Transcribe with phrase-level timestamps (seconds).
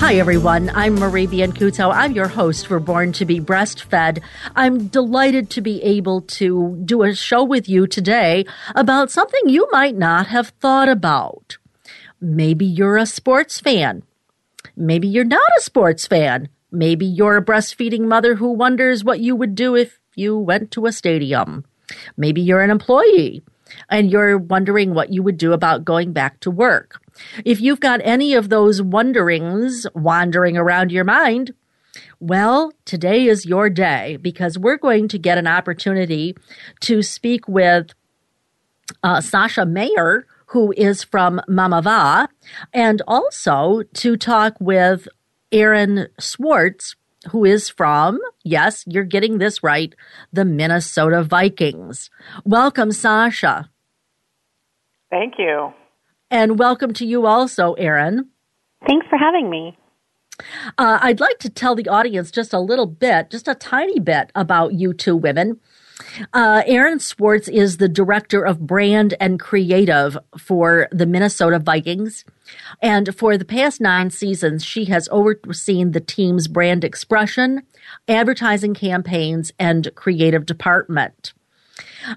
[0.00, 0.70] Hi, everyone.
[0.74, 1.92] I'm Marie Biancuzzo.
[1.94, 4.22] I'm your host for Born to be Breastfed.
[4.56, 9.68] I'm delighted to be able to do a show with you today about something you
[9.70, 11.58] might not have thought about.
[12.18, 14.02] Maybe you're a sports fan.
[14.74, 16.48] Maybe you're not a sports fan.
[16.72, 20.86] Maybe you're a breastfeeding mother who wonders what you would do if you went to
[20.86, 21.66] a stadium.
[22.16, 23.42] Maybe you're an employee
[23.88, 27.00] and you're wondering what you would do about going back to work.
[27.44, 31.54] If you've got any of those wonderings wandering around your mind,
[32.18, 36.36] well, today is your day because we're going to get an opportunity
[36.80, 37.92] to speak with
[39.02, 42.28] uh, Sascha Mayer, who is from Mamava,
[42.72, 45.08] and also to talk with
[45.52, 46.96] Erin Swartz,
[47.28, 49.94] who is from, yes, you're getting this right,
[50.32, 52.10] the Minnesota Vikings.
[52.44, 53.68] Welcome, Sascha.
[55.10, 55.72] Thank you.
[56.30, 58.28] And welcome to you also, Erin.
[58.86, 59.76] Thanks for having me.
[60.78, 64.30] Uh, I'd like to tell the audience just a little bit, just a tiny bit
[64.34, 65.60] about you two women.
[66.32, 72.24] Uh, Erin Swartz is the director of brand and creative for the Minnesota Vikings.
[72.82, 77.62] And for the past nine seasons, she has overseen the team's brand expression,
[78.08, 81.32] advertising campaigns, and creative department.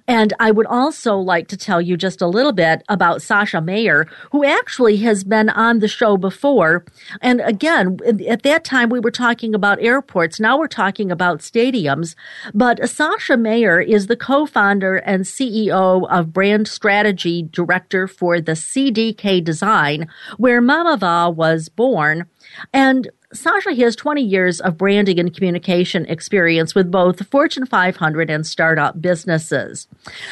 [0.08, 4.08] And I would also like to tell you just a little bit about Sascha Mayer,
[4.32, 6.86] who actually has been on the show before.
[7.22, 10.40] And again, at that time we were talking about airports.
[10.40, 12.16] Now we're talking about stadiums.
[12.54, 19.44] But Sascha Mayer is the co-founder and CEO of brand strategy director for the JDK
[19.44, 20.08] Design,
[20.38, 22.26] where Mamava was born.
[22.74, 28.46] And Sascha has 20 years of branding and communication experience with both Fortune 500 and
[28.46, 29.88] startup businesses.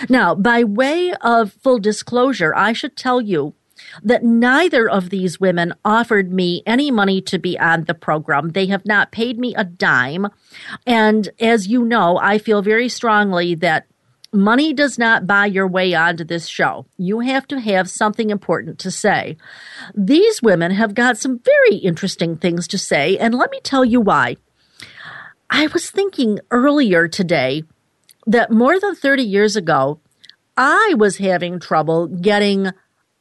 [0.10, 3.54] Now, by way of full disclosure, I should tell you
[4.04, 8.50] that neither of these women offered me any money to be on the program.
[8.50, 10.28] They have not paid me a dime.
[10.86, 13.88] And as you know, I feel very strongly that
[14.34, 16.86] Money does not buy your way onto this show.
[16.98, 19.36] You have to have something important to say.
[19.94, 24.00] These women have got some very interesting things to say, and let me tell you
[24.00, 24.38] why.
[25.50, 27.64] I was thinking earlier today
[28.26, 30.00] that more than 30 years ago,
[30.56, 32.72] I was having trouble getting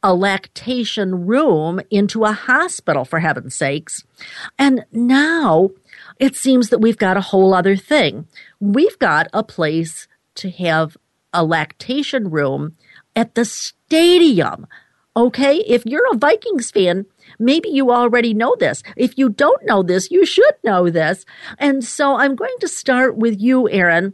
[0.03, 4.03] a lactation room into a hospital, for heaven's sakes.
[4.57, 5.71] And now
[6.19, 8.27] it seems that we've got a whole other thing.
[8.59, 10.97] We've got a place to have
[11.33, 12.75] a lactation room
[13.15, 14.67] at the stadium.
[15.15, 17.05] Okay, if you're a Vikings fan,
[17.37, 18.81] maybe you already know this.
[18.95, 21.25] If you don't know this, you should know this.
[21.57, 24.13] And so I'm going to start with you, Erin.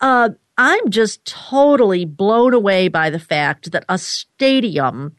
[0.00, 5.16] Uh, I'm just totally blown away by the fact that a stadium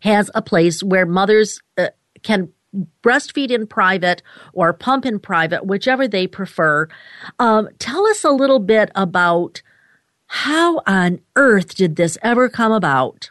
[0.00, 1.88] has a place where mothers uh,
[2.22, 2.52] can
[3.02, 4.22] breastfeed in private
[4.52, 6.88] or pump in private, whichever they prefer.
[7.38, 9.62] Um, tell us a little bit about
[10.32, 13.30] how on earth did this ever come about?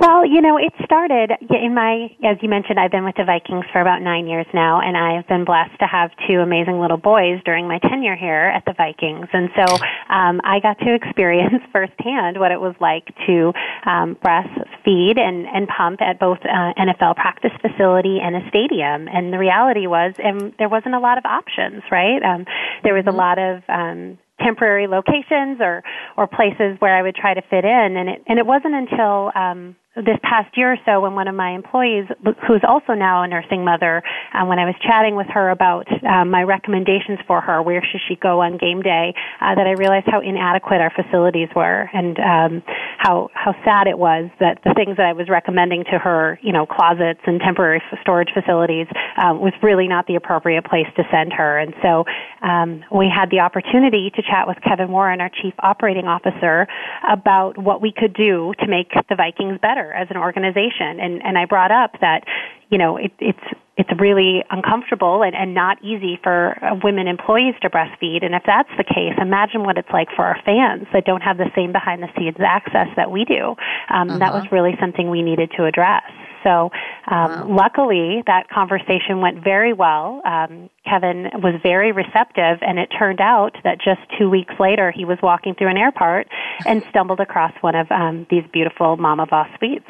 [0.00, 3.64] Well, you know, it started in my, as you mentioned, I've been with the Vikings
[3.72, 7.40] for about nine years now, and I've been blessed to have two amazing little boys
[7.44, 9.28] during my tenure here at the Vikings.
[9.32, 9.64] And so
[10.12, 13.52] um, I got to experience firsthand what it was like to
[13.86, 19.08] um, breastfeed and, and pump at both uh, NFL practice facility and a stadium.
[19.08, 22.20] And the reality was, and there wasn't a lot of options, right?
[22.22, 22.44] Um,
[22.82, 23.18] there was a mm-hmm.
[23.18, 25.82] lot of um, temporary locations or
[26.16, 27.96] or places where I would try to fit in.
[27.96, 31.34] And it and it wasn't until um this past year or so when one of
[31.34, 32.06] my employees
[32.48, 34.02] who's also now a nursing mother
[34.32, 38.00] um, when i was chatting with her about um, my recommendations for her where should
[38.08, 42.18] she go on game day uh, that i realized how inadequate our facilities were and
[42.20, 42.62] um,
[43.02, 46.52] how how sad it was that the things that I was recommending to her, you
[46.52, 48.86] know, closets and temporary storage facilities,
[49.18, 51.58] um, was really not the appropriate place to send her.
[51.58, 52.04] And so
[52.42, 56.66] um, we had the opportunity to chat with Kevin Warren, our chief operating officer,
[57.08, 61.00] about what we could do to make the Vikings better as an organization.
[61.00, 62.24] And and I brought up that
[62.72, 63.46] you know, it, it's
[63.76, 68.24] it's really uncomfortable and, and not easy for uh, women employees to breastfeed.
[68.24, 71.38] And if that's the case, imagine what it's like for our fans that don't have
[71.38, 73.56] the same behind the scenes access that we do.
[73.88, 74.18] Um, uh-huh.
[74.18, 76.02] That was really something we needed to address.
[76.44, 76.70] So,
[77.06, 77.46] um, wow.
[77.48, 80.20] luckily, that conversation went very well.
[80.24, 85.04] Um, Kevin was very receptive, and it turned out that just two weeks later, he
[85.04, 86.26] was walking through an airport
[86.66, 89.88] and stumbled across one of um, these beautiful Mamava suites.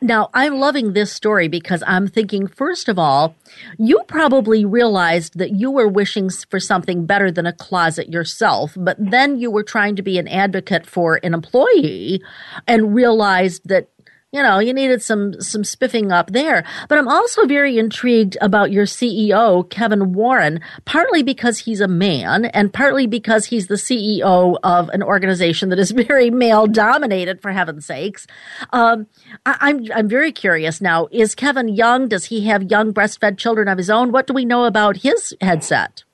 [0.00, 3.34] Now, I'm loving this story because I'm thinking, first of all,
[3.78, 8.96] you probably realized that you were wishing for something better than a closet yourself, but
[8.98, 12.22] then you were trying to be an advocate for an employee
[12.66, 13.88] and realized that
[14.32, 16.62] you know, you needed some some spiffing up there.
[16.88, 22.44] But I'm also very intrigued about your CEO, Kevin Warren, partly because he's a man
[22.46, 27.52] and partly because he's the CEO of an organization that is very male dominated, for
[27.52, 28.26] heaven's sakes.
[28.70, 29.06] Um,
[29.46, 31.08] I, I'm I'm very curious now.
[31.10, 32.08] Is Kevin young?
[32.08, 34.12] Does he have young breastfed children of his own?
[34.12, 36.04] What do we know about his headset?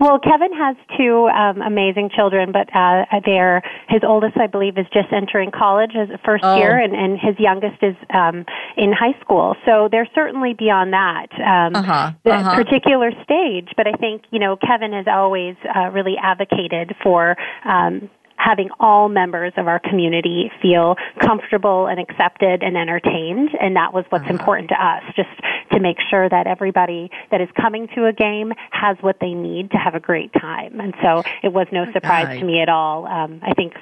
[0.00, 4.86] Well, Kevin has two um, amazing children, but uh, they're his oldest, I believe, is
[4.92, 6.56] just entering college as a first oh.
[6.56, 8.44] year, and, and his youngest is um,
[8.76, 9.56] in high school.
[9.66, 12.12] So they're certainly beyond that um, uh-huh.
[12.24, 12.62] the uh-huh.
[12.62, 13.68] particular stage.
[13.76, 18.08] But I think you know Kevin has always uh, really advocated for um,
[18.38, 23.50] having all members of our community feel comfortable and accepted and entertained.
[23.60, 24.32] And that was what's uh-huh.
[24.32, 25.28] important to us, just
[25.72, 29.70] to make sure that everybody that is coming to a game has what they need
[29.72, 30.80] to have a great time.
[30.80, 33.06] And so it was no surprise to me at all.
[33.06, 33.74] Um, I think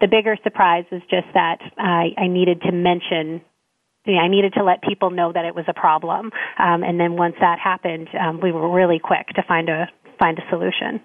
[0.00, 3.42] the bigger surprise was just that I, I needed to mention
[4.06, 7.36] I needed to let people know that it was a problem, um, and then once
[7.40, 9.88] that happened, um, we were really quick to find a
[10.18, 11.00] find a solution.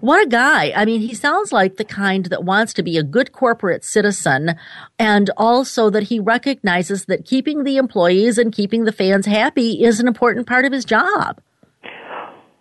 [0.00, 0.72] What a guy.
[0.74, 4.56] I mean, he sounds like the kind that wants to be a good corporate citizen
[4.98, 10.00] and also that he recognizes that keeping the employees and keeping the fans happy is
[10.00, 11.40] an important part of his job.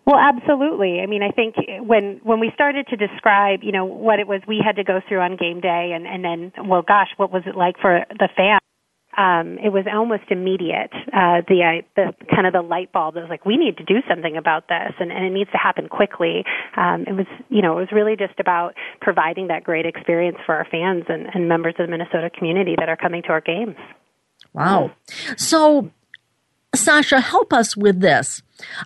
[0.06, 1.00] Well, absolutely.
[1.00, 4.42] I mean, I think when when we started to describe, you know, what it was
[4.48, 7.44] we had to go through on game day, and and then, well, gosh, what was
[7.46, 8.63] it like for the fans?
[9.18, 10.92] Um, it was almost immediate.
[11.14, 13.84] Uh, the uh, the kind of the light bulb that was like, we need to
[13.84, 16.44] do something about this, and, and it needs to happen quickly.
[16.76, 20.56] Um, it was, you know, it was really just about providing that great experience for
[20.56, 23.76] our fans and, and members of the Minnesota community that are coming to our games.
[24.54, 24.92] Wow.
[25.38, 25.92] So,
[26.76, 28.42] Sascha, help us with this.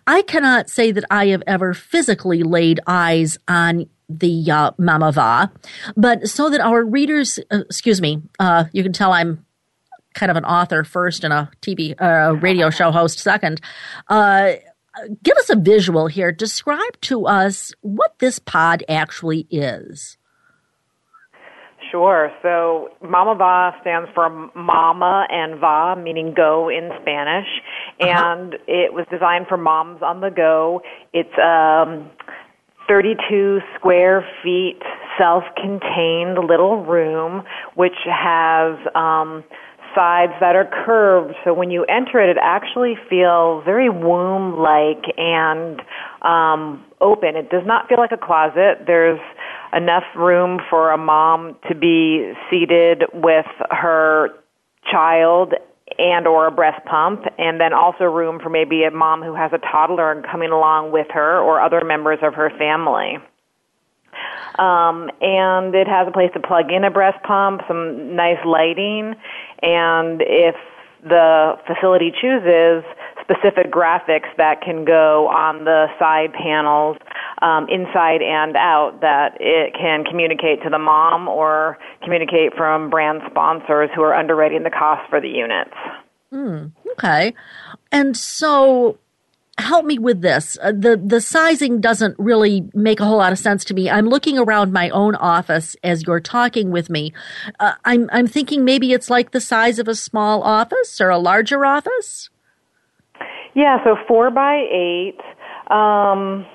[0.06, 5.52] I cannot say that I have ever physically laid eyes on the uh, Mamava,
[5.98, 9.46] but so that our readers, uh, excuse me, uh, you can tell I'm
[10.18, 13.62] kind of an author first and a TV uh, radio show host second.
[14.10, 14.54] Uh,
[15.24, 16.32] give us a visual here.
[16.32, 20.18] Describe to us what this pod actually is.
[21.92, 22.32] Sure.
[22.42, 27.48] So Mamava stands for Mama and Va, meaning go in Spanish,
[28.02, 28.10] uh-huh.
[28.10, 30.82] and it was designed for moms on the go.
[31.14, 32.10] It's um,
[32.90, 34.80] 32 square feet,
[35.18, 37.44] self-contained little room,
[37.76, 39.46] which has um,
[39.98, 41.34] sides that are curved.
[41.44, 45.82] So when you enter it, it actually feels very womb like and
[46.22, 47.36] um, open.
[47.36, 48.86] It does not feel like a closet.
[48.86, 49.20] There's
[49.74, 54.30] enough room for a mom to be seated with her
[54.92, 55.54] child
[55.98, 59.52] and or a breast pump and then also room for maybe a mom who has
[59.54, 63.18] a toddler and coming along with her or other members of her family.
[64.58, 69.14] Um, and it has a place to plug in a breast pump, some nice lighting,
[69.62, 70.56] and if
[71.04, 72.84] the facility chooses
[73.22, 76.98] specific graphics that can go on the side panels
[77.42, 83.22] um, inside and out that it can communicate to the mom or communicate from brand
[83.30, 85.76] sponsors who are underwriting the cost for the units.
[86.34, 87.34] Mm, okay.
[87.92, 88.98] And so
[89.58, 90.58] help me with this.
[90.62, 93.90] Uh, the the sizing doesn't really make a whole lot of sense to me.
[93.90, 97.14] I'm looking around my own office as you're talking with me.
[97.60, 101.18] Uh, I'm I'm thinking maybe it's like the size of a small office or a
[101.18, 102.30] larger office.
[103.56, 105.20] Yeah, so four by eight.
[105.72, 106.46] Um,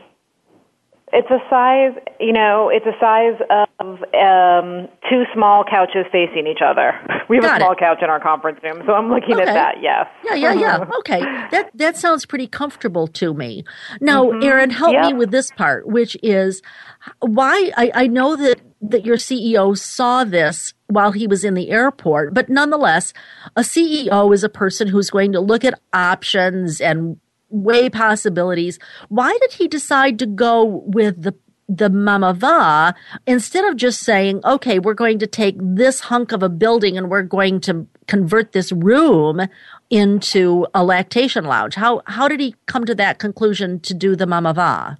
[1.15, 3.39] It's a size, you know, it's a size
[3.81, 6.93] of um, two small couches facing each other.
[7.29, 7.79] We have Got a small it.
[7.79, 9.43] couch in our conference room, so I'm looking Okay.
[9.49, 9.75] at that.
[9.81, 10.07] Yes.
[10.25, 10.85] Yeah, yeah, yeah.
[10.99, 11.21] Okay.
[11.21, 13.65] That that sounds pretty comfortable to me.
[14.01, 15.09] Now, Erin, help me Mm-hmm.
[15.11, 15.17] Yep.
[15.19, 16.61] with this part, which is
[17.21, 21.71] why I, I know that that your CEO saw this while he was in the
[21.71, 23.15] airport, but nonetheless,
[23.57, 27.19] a CEO is a person who's going to look at options and
[27.53, 28.79] weigh possibilities.
[29.09, 31.35] Why did he decide to go with the
[31.69, 32.93] the mamava
[33.27, 37.09] instead of just saying, okay, we're going to take this hunk of a building and
[37.09, 39.41] we're going to convert this room
[39.89, 41.75] into a lactation lounge.
[41.75, 44.99] How how did he come to that conclusion to do the mamava?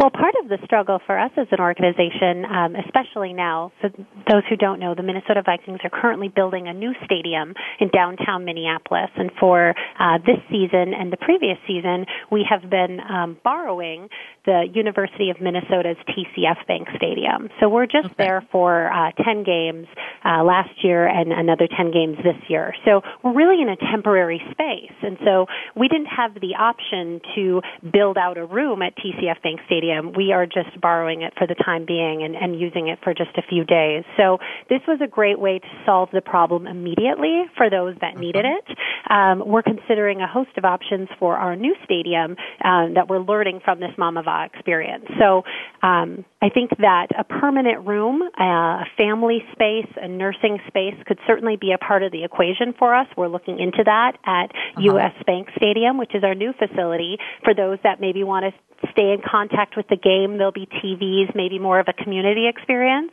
[0.00, 3.88] Well, part of the struggle for us as an organization, um, especially now, so
[4.30, 8.44] those who don't know, the Minnesota Vikings are currently building a new stadium in downtown
[8.44, 9.10] Minneapolis.
[9.16, 14.08] And for uh, this season and the previous season, we have been um, borrowing
[14.44, 17.48] the University of Minnesota's TCF Bank Stadium.
[17.60, 19.86] So we're just there for uh, 10 games
[20.24, 22.74] uh, last year and another 10 games this year.
[22.84, 24.92] So we're really in a temporary space.
[25.02, 29.60] And so we didn't have the option to build out a room at TCF Bank
[29.66, 30.12] Stadium.
[30.12, 33.30] We are just borrowing it for the time being and, and using it for just
[33.36, 34.04] a few days.
[34.16, 34.38] So
[34.68, 38.76] this was a great way to solve the problem immediately for those that needed it.
[39.08, 43.60] Um, we're considering a host of options for our new stadium um, that we're learning
[43.64, 45.04] from this Mamava experience.
[45.18, 45.42] So
[45.86, 51.18] um, I think that a permanent room, uh, a family space, a nursing space could
[51.26, 53.06] certainly be a part of the equation for us.
[53.16, 55.14] We're looking into that at U.S.
[55.26, 58.52] Bank Stadium, which is our new facility for those that maybe want to
[58.90, 60.23] stay in contact with the game.
[60.32, 63.12] There'll be TVs, maybe more of a community experience.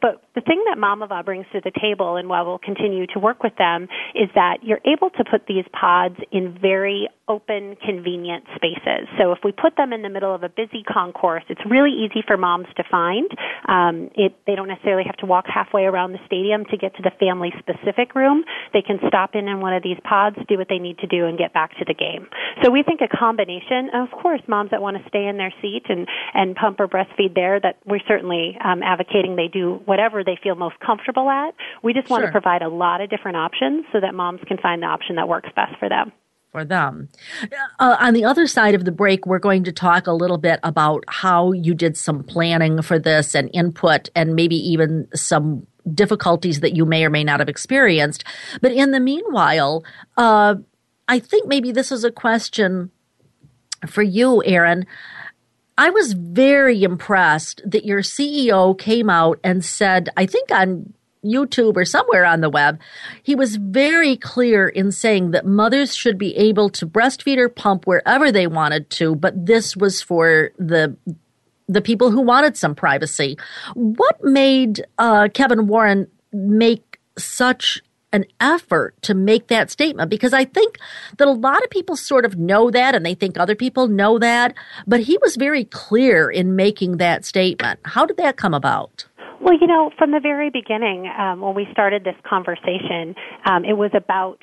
[0.00, 3.42] But the thing that Mamava brings to the table, and why we'll continue to work
[3.42, 9.06] with them, is that you're able to put these pods in very open, convenient spaces.
[9.18, 12.22] So if we put them in the middle of a busy concourse, it's really easy
[12.26, 13.30] for moms to find.
[13.68, 17.02] Um, it, they don't necessarily have to walk halfway around the stadium to get to
[17.02, 18.44] the family specific room.
[18.72, 21.26] They can stop in in one of these pods, do what they need to do,
[21.26, 22.28] and get back to the game.
[22.62, 25.84] So we think a combination, of course, moms that want to stay in their seat
[25.88, 30.38] and, and pump or breastfeed there, that we're certainly um, advocating they do whatever they
[30.42, 31.54] feel most comfortable at.
[31.82, 32.28] We just want Sure.
[32.28, 35.28] to provide a lot of different options so that moms can find the option that
[35.28, 36.12] works best for them.
[36.50, 37.10] for them.
[37.78, 40.58] Uh, on the other side of the break, we're going to talk a little bit
[40.62, 46.60] about how you did some planning for this and input and maybe even some difficulties
[46.60, 48.24] that you may or may not have experienced.
[48.62, 49.84] But in the meanwhile,
[50.16, 50.54] uh,
[51.06, 52.90] I think maybe this is a question
[53.86, 54.86] for you, Erin.
[55.78, 60.92] I was very impressed that your CEO came out and said, I think on
[61.24, 62.80] YouTube or somewhere on the web,
[63.22, 67.86] he was very clear in saying that mothers should be able to breastfeed or pump
[67.86, 70.96] wherever they wanted to, but this was for the
[71.70, 73.36] the people who wanted some privacy.
[73.74, 80.10] What made uh, Kevin Warren make such an effort to make that statement?
[80.10, 80.78] Because I think
[81.18, 84.18] that a lot of people sort of know that and they think other people know
[84.18, 84.54] that,
[84.86, 87.80] but he was very clear in making that statement.
[87.84, 89.06] How did that come about?
[89.40, 93.74] Well, you know, from the very beginning, um, when we started this conversation, um, it
[93.74, 94.38] was about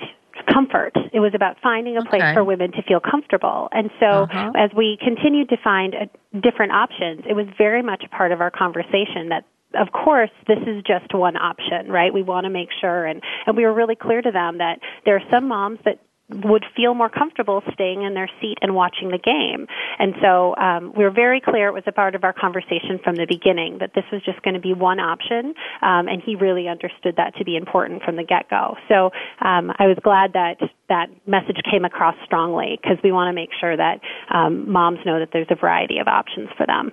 [0.52, 0.94] comfort.
[1.14, 2.34] It was about finding a place Okay.
[2.34, 3.68] for women to feel comfortable.
[3.72, 4.52] And so, Uh-huh.
[4.56, 6.06] as we continued to find uh,
[6.40, 9.46] different options, it was very much a part of our conversation that
[9.76, 12.14] of course, this is just one option, right?
[12.14, 15.16] We want to make sure, and, and we were really clear to them that there
[15.16, 19.18] are some moms that would feel more comfortable staying in their seat and watching the
[19.20, 19.68] game.
[20.00, 23.16] And so um, we were very clear it was a part of our conversation from
[23.16, 25.54] the beginning that this was just going to be one option,
[25.84, 28.76] um, and he really understood that to be important from the get-go.
[28.90, 30.58] So um, I was glad that
[30.90, 34.00] that message came across strongly because we want to make sure that
[34.34, 36.92] um, moms know that there's a variety of options for them.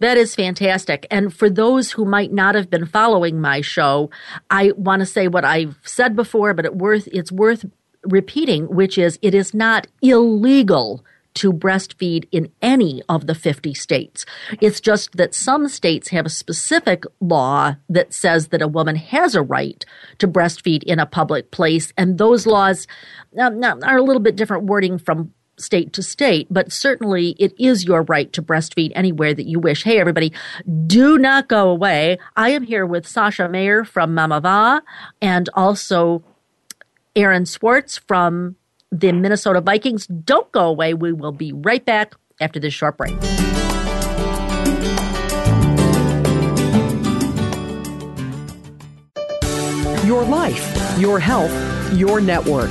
[0.00, 1.06] That is fantastic.
[1.10, 4.10] And for those who might not have been following my show,
[4.50, 7.64] I want to say what I've said before, but it worth, it's worth
[8.04, 14.26] repeating, which is it is not illegal to breastfeed in any of the 50 states.
[14.60, 19.34] It's just that some states have a specific law that says that a woman has
[19.34, 19.84] a right
[20.18, 22.86] to breastfeed in a public place, and those laws
[23.38, 27.84] um, are a little bit different wording from state to state, but certainly it is
[27.84, 29.84] your right to breastfeed anywhere that you wish.
[29.84, 30.32] Hey, everybody,
[30.86, 32.18] do not go away.
[32.36, 34.82] I am here with Sascha Mayer from Mamava
[35.20, 36.22] and also
[37.16, 38.56] Erin Swartz from
[38.90, 40.06] the Minnesota Vikings.
[40.06, 40.94] Don't go away.
[40.94, 43.14] We will be right back after this short break.
[50.06, 51.52] Your life, your health,
[51.92, 52.70] your network.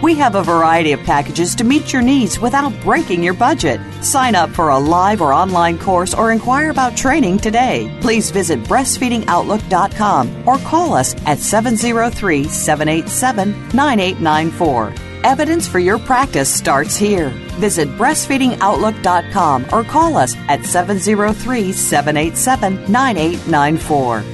[0.00, 3.80] We have a variety of packages to meet your needs without breaking your budget.
[4.00, 7.92] Sign up for a live or online course or inquire about training today.
[8.00, 14.94] Please visit breastfeedingoutlook.com or call us at 703 787 9894.
[15.24, 17.30] Evidence for your practice starts here.
[17.58, 24.24] Visit breastfeedingoutlook.com or call us at 703 787 9894.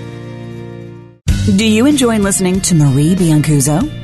[1.56, 4.03] Do you enjoy listening to Marie Biancuzzo?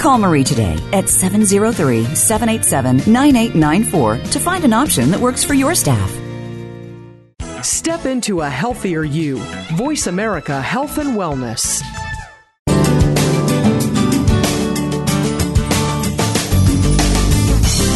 [0.00, 5.74] Call Marie today at 703 787 9894 to find an option that works for your
[5.74, 6.10] staff.
[7.62, 9.36] Step into a healthier you.
[9.74, 11.82] Voice America Health and Wellness.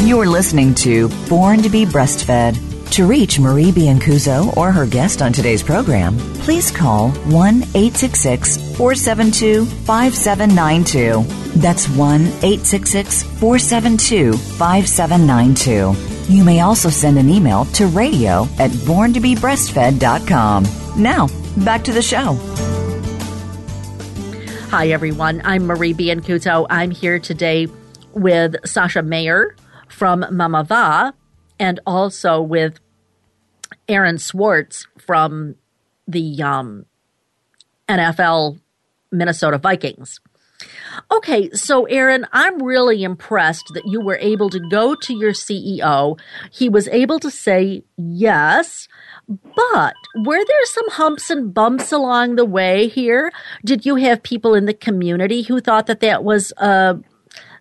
[0.07, 2.61] You're listening to Born to be Breastfed.
[2.91, 9.65] To reach Marie Biancuzzo or her guest on today's program, please call 1 866 472
[9.65, 11.44] 5792.
[11.57, 16.33] That's 1 866 472 5792.
[16.33, 20.65] You may also send an email to radio at borntobebreastfed.com.
[20.97, 21.29] Now,
[21.65, 22.39] back to the show.
[24.71, 25.43] Hi, everyone.
[25.45, 26.67] I'm Marie Biancuzzo.
[26.71, 27.69] I'm here today
[28.13, 29.55] with Sascha Mayer
[29.89, 31.13] from Mamava
[31.61, 32.81] and also with
[33.89, 35.57] Erin Swartz from
[36.09, 36.87] the um,
[37.89, 38.59] NFL
[39.13, 40.21] Minnesota Vikings.
[41.11, 46.19] Okay, so Erin, I'm really impressed that you were able to go to your CEO.
[46.51, 48.89] He was able to say yes,
[49.29, 53.33] but were there some humps and bumps along the way here?
[53.65, 56.99] Did you have people in the community who thought that that was a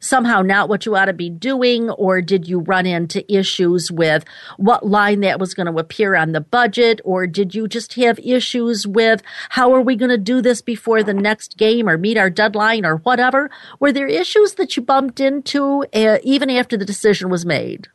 [0.04, 1.90] somehow not what you ought to be doing?
[1.92, 4.26] Or did you run into issues with
[4.58, 7.02] what line that was going to appear on the budget?
[7.04, 11.04] Or did you just have issues with how are we going to do this before
[11.04, 13.50] the next game or meet our deadline or whatever?
[13.80, 17.88] Were there issues that you bumped into uh, even after the decision was made?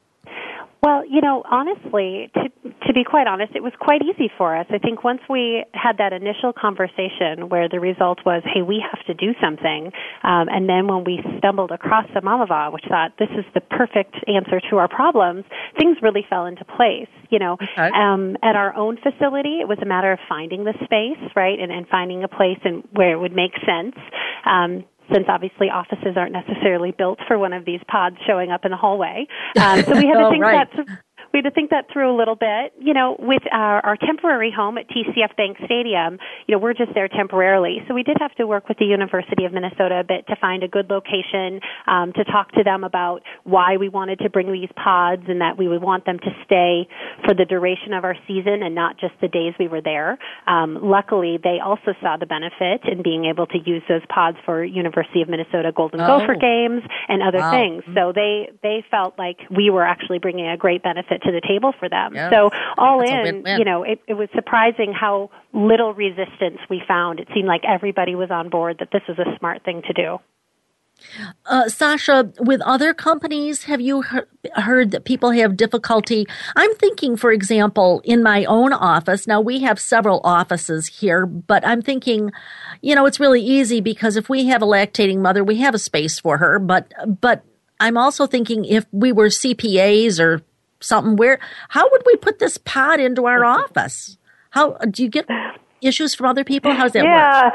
[0.81, 2.49] Well, you know, honestly, to
[2.87, 4.67] to be quite honest, it was quite easy for us.
[4.71, 9.05] I think once we had that initial conversation where the result was, "Hey, we have
[9.07, 13.31] to do something," um, and then when we stumbled across the Mamava, which thought this
[13.31, 15.45] is the perfect answer to our problems,
[15.77, 17.09] things really fell into place.
[17.29, 17.91] You know, okay.
[17.91, 21.73] um, at our own facility, it was a matter of finding the space, right, and,
[21.73, 23.97] and finding a place and where it would make sense.
[24.47, 28.71] Um, since obviously offices aren't necessarily built for one of these pods showing up in
[28.71, 29.27] the hallway.
[29.57, 30.69] Um, so we had to oh, think right.
[30.77, 30.99] that
[31.33, 32.73] we had to think that through a little bit.
[32.79, 36.95] You know, with our, our temporary home at TCF Bank Stadium, you know, we're just
[36.95, 37.79] there temporarily.
[37.87, 40.63] So we did have to work with the University of Minnesota a bit to find
[40.63, 44.71] a good location, um, to talk to them about why we wanted to bring these
[44.83, 46.89] pods and that we would want them to stay
[47.25, 50.19] for the duration of our season and not just the days we were there.
[50.47, 54.65] Um, luckily, they also saw the benefit in being able to use those pods for
[54.65, 56.07] University of Minnesota Golden oh.
[56.07, 57.51] Gopher games and other wow.
[57.51, 57.83] things.
[57.95, 61.73] So they, they felt like we were actually bringing a great benefit to the table
[61.79, 62.15] for them.
[62.15, 62.31] Yeah.
[62.31, 67.21] So all That's in, you know, it, it was surprising how little resistance we found.
[67.21, 70.19] It seemed like everybody was on board that this was a smart thing to do.
[71.47, 76.27] Uh, Sascha, with other companies, have you he- heard that people have difficulty?
[76.57, 79.27] I'm thinking, for example, in my own office.
[79.27, 82.33] Now, we have several offices here, but I'm thinking,
[82.83, 85.79] you know, it's really easy because if we have a lactating mother, we have a
[85.79, 86.59] space for her.
[86.59, 87.45] But, but
[87.81, 90.43] I'm also thinking if we were CPAs or
[90.81, 91.39] something where
[91.71, 94.19] how would we put this pod into our office
[94.51, 95.27] how do you get
[95.81, 97.45] issues from other people how does that yeah.
[97.45, 97.55] work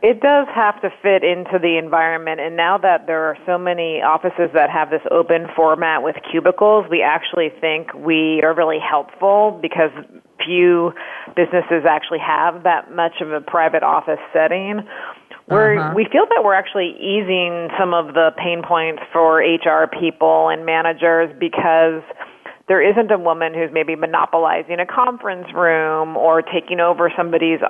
[0.00, 4.00] It does have to fit into the environment, and now that there are so many
[4.00, 9.58] offices that have this open format with cubicles, we actually think we are really helpful
[9.60, 9.90] because
[10.44, 10.92] few
[11.34, 14.86] businesses actually have that much of a private office setting.
[15.48, 15.92] We're, Uh-huh.
[15.94, 20.64] We feel that we're actually easing some of the pain points for HR people and
[20.66, 22.02] managers because
[22.68, 27.60] there isn't a woman who's maybe monopolizing a conference room or taking over somebody's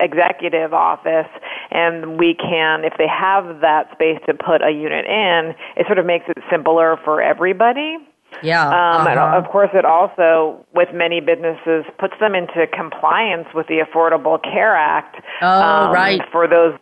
[0.00, 1.28] executive office
[1.70, 5.98] and we can if they have that space to put a unit in it sort
[5.98, 7.96] of makes it simpler for everybody
[8.42, 8.66] Yeah.
[8.66, 9.38] um, uh-huh.
[9.38, 14.76] of course, it also, with many businesses, puts them into compliance with the Affordable Care
[14.76, 15.16] Act.
[15.40, 16.20] Oh, um, right.
[16.32, 16.74] For those,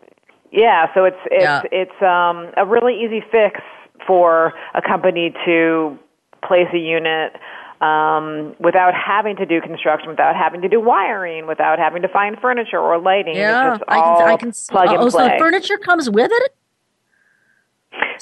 [0.55, 0.87] yeah.
[0.95, 1.63] So it's it's Yeah.
[1.73, 3.61] it's um, a really easy fix
[4.07, 5.99] for a company to
[6.47, 7.33] place a unit
[7.81, 12.39] um, without having to do construction, without having to do wiring, without having to find
[12.41, 13.37] furniture or lighting.
[13.37, 15.29] yeah, I can, I can plug and oh, so play.
[15.31, 16.55] the furniture comes with it?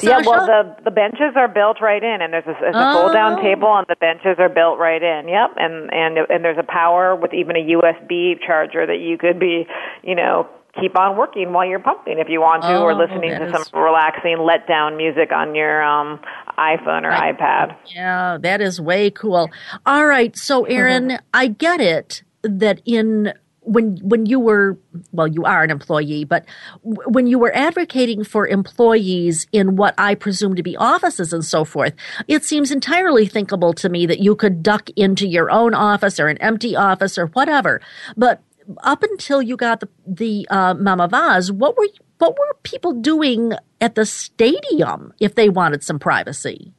[0.02, 2.92] Yeah, well, the the benches are built right in, and there's a, there's a Oh.
[3.02, 5.28] fold down table, and the benches are built right in.
[5.28, 9.38] Yep, and and and there's a power with even a USB charger that you could
[9.38, 9.66] be,
[10.02, 10.46] you know,
[10.80, 13.44] keep on working while you're pumping if you want to, or Oh, listening that to
[13.56, 16.18] is- some relaxing let down music on your um
[16.58, 17.76] iPhone or I- iPad.
[17.94, 19.50] Yeah, that is way cool.
[19.86, 23.32] All right, so Erin, I get it that in
[23.64, 24.76] when when you were
[25.12, 26.44] well, you are an employee, but
[26.84, 31.44] w- when you were advocating for employees in what I presume to be offices and
[31.44, 31.92] so forth,
[32.26, 36.26] it seems entirely thinkable to me that you could duck into your own office or
[36.28, 37.80] an empty office or whatever.
[38.16, 38.40] But
[38.82, 43.94] up until you got the the uh, Mamavas, what were what were people doing at
[43.94, 46.72] the stadium if they wanted some privacy?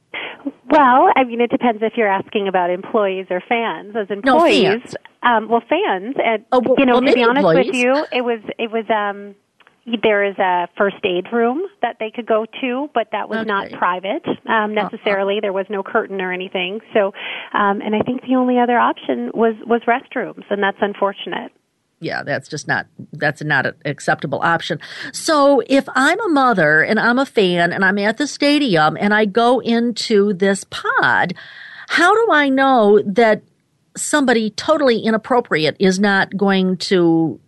[0.70, 3.94] Well, I mean, it depends if you're asking about employees or fans.
[3.94, 4.94] As No, employees, fans.
[5.22, 7.66] um, well, fans, and Oh, well- you know, well, to be honest employees.
[7.66, 9.34] with you, it was it was um,
[10.02, 13.70] there is a first aid room that they could go to, but that was not
[13.72, 15.38] private um, necessarily.
[15.40, 16.80] There was no curtain or anything.
[16.94, 17.12] So,
[17.52, 21.52] um, and I think the only other option was was restrooms, and that's unfortunate.
[22.04, 24.78] Yeah, that's just not that's not an acceptable option.
[25.12, 29.14] So if I'm a mother and I'm a fan and I'm at the stadium and
[29.14, 31.34] I go into this pod,
[31.88, 33.42] how do I know that
[33.96, 37.40] somebody totally inappropriate is not going to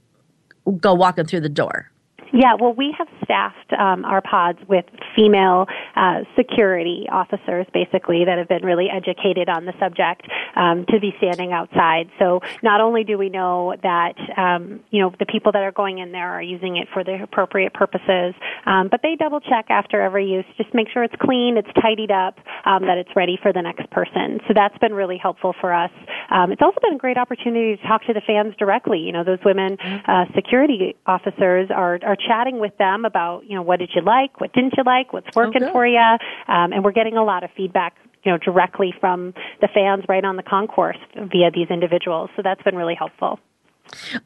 [0.78, 1.90] go walking through the door?
[2.32, 4.84] Yeah, well, we have staffed um, our pods with
[5.14, 11.00] female uh, security officers, basically, that have been really educated on the subject um, to
[11.00, 12.10] be standing outside.
[12.18, 15.98] So not only do we know that um, you know the people that are going
[15.98, 18.34] in there are using it for the appropriate purposes,
[18.66, 22.10] um, but they double check after every use, just make sure it's clean, it's tidied
[22.10, 24.40] up, um, that it's ready for the next person.
[24.48, 25.90] So that's been really helpful for us.
[26.30, 28.98] Um, it's also been a great opportunity to talk to the fans directly.
[28.98, 33.62] You know, those women uh, security officers are are chatting with them about you know
[33.62, 35.72] what did you like, what didn't you like, what's working good.
[35.72, 37.96] for you, um, and we're getting a lot of feedback.
[38.24, 42.28] You know, directly from the fans right on the concourse via these individuals.
[42.34, 43.38] So that's been really helpful.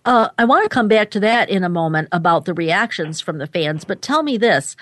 [0.05, 3.39] Uh, I want to come back to that in a moment about the reactions from
[3.39, 4.77] the fans, but tell me this.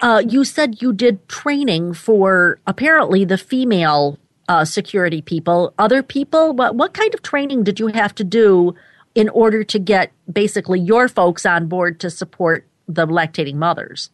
[0.00, 5.74] Uh, you said you did training for apparently the female uh, security people.
[5.78, 8.74] Other people, what, what kind of training did you have to do
[9.14, 14.10] in order to get basically your folks on board to support the lactating mothers?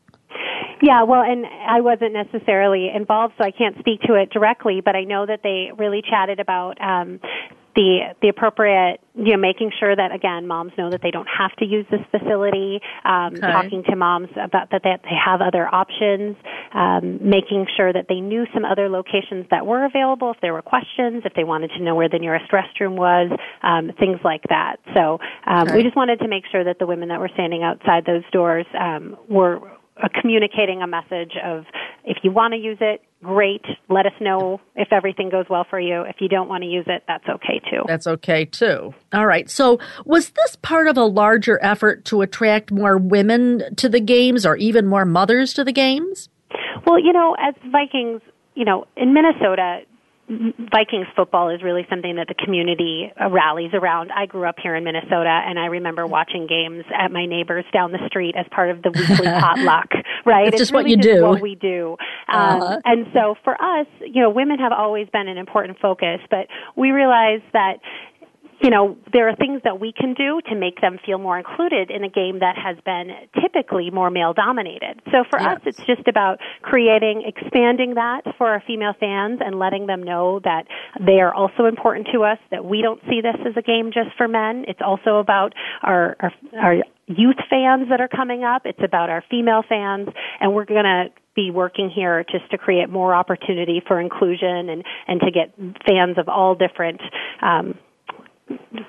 [0.80, 4.94] Yeah, well, and I wasn't necessarily involved, so I can't speak to it directly, but
[4.94, 7.18] I know that they really chatted about um,
[7.78, 11.54] the the appropriate, you know, making sure that again, moms know that they don't have
[11.56, 12.80] to use this facility.
[13.04, 13.52] Um, Okay.
[13.52, 16.36] Talking to moms about that, that they have other options.
[16.74, 20.62] Um, making sure that they knew some other locations that were available if there were
[20.62, 23.30] questions, if they wanted to know where the nearest restroom was,
[23.62, 24.76] um, things like that.
[24.94, 25.76] So um, Okay.
[25.76, 28.66] we just wanted to make sure that the women that were standing outside those doors
[28.78, 29.60] um, were
[30.02, 31.64] uh, communicating a message of
[32.04, 33.64] if you want to use it, great.
[33.88, 36.02] Let us know if everything goes well for you.
[36.02, 37.82] If you don't want to use it, that's okay too.
[37.86, 38.94] That's okay too.
[39.12, 39.50] All right.
[39.50, 44.46] So, was this part of a larger effort to attract more women to the games
[44.46, 46.28] or even more mothers to the games?
[46.86, 48.22] Well, you know, as Vikings,
[48.54, 49.80] you know, in Minnesota,
[50.28, 54.12] Vikings football is really something that the community uh, rallies around.
[54.12, 57.92] I grew up here in Minnesota, and I remember watching games at my neighbors down
[57.92, 59.88] the street as part of the weekly potluck.
[60.26, 60.48] Right?
[60.48, 61.22] It's just what you do.
[61.22, 61.96] What we do.
[62.28, 62.80] Um, Uh-huh.
[62.84, 66.90] And so for us, you know, women have always been an important focus, but we
[66.90, 67.78] realize that
[68.60, 71.90] you know, there are things that we can do to make them feel more included
[71.90, 75.00] in a game that has been typically more male dominated.
[75.12, 79.86] So for us, it's just about creating, expanding that for our female fans and letting
[79.86, 80.66] them know that
[80.98, 84.16] they are also important to us, that we don't see this as a game just
[84.16, 84.64] for men.
[84.66, 86.74] It's also about our, our, our
[87.06, 88.62] youth fans that are coming up.
[88.64, 90.08] It's about our female fans,
[90.40, 94.84] and we're going to be working here just to create more opportunity for inclusion and
[95.06, 95.54] and to get
[95.86, 97.00] fans of all different.
[97.40, 97.78] Um,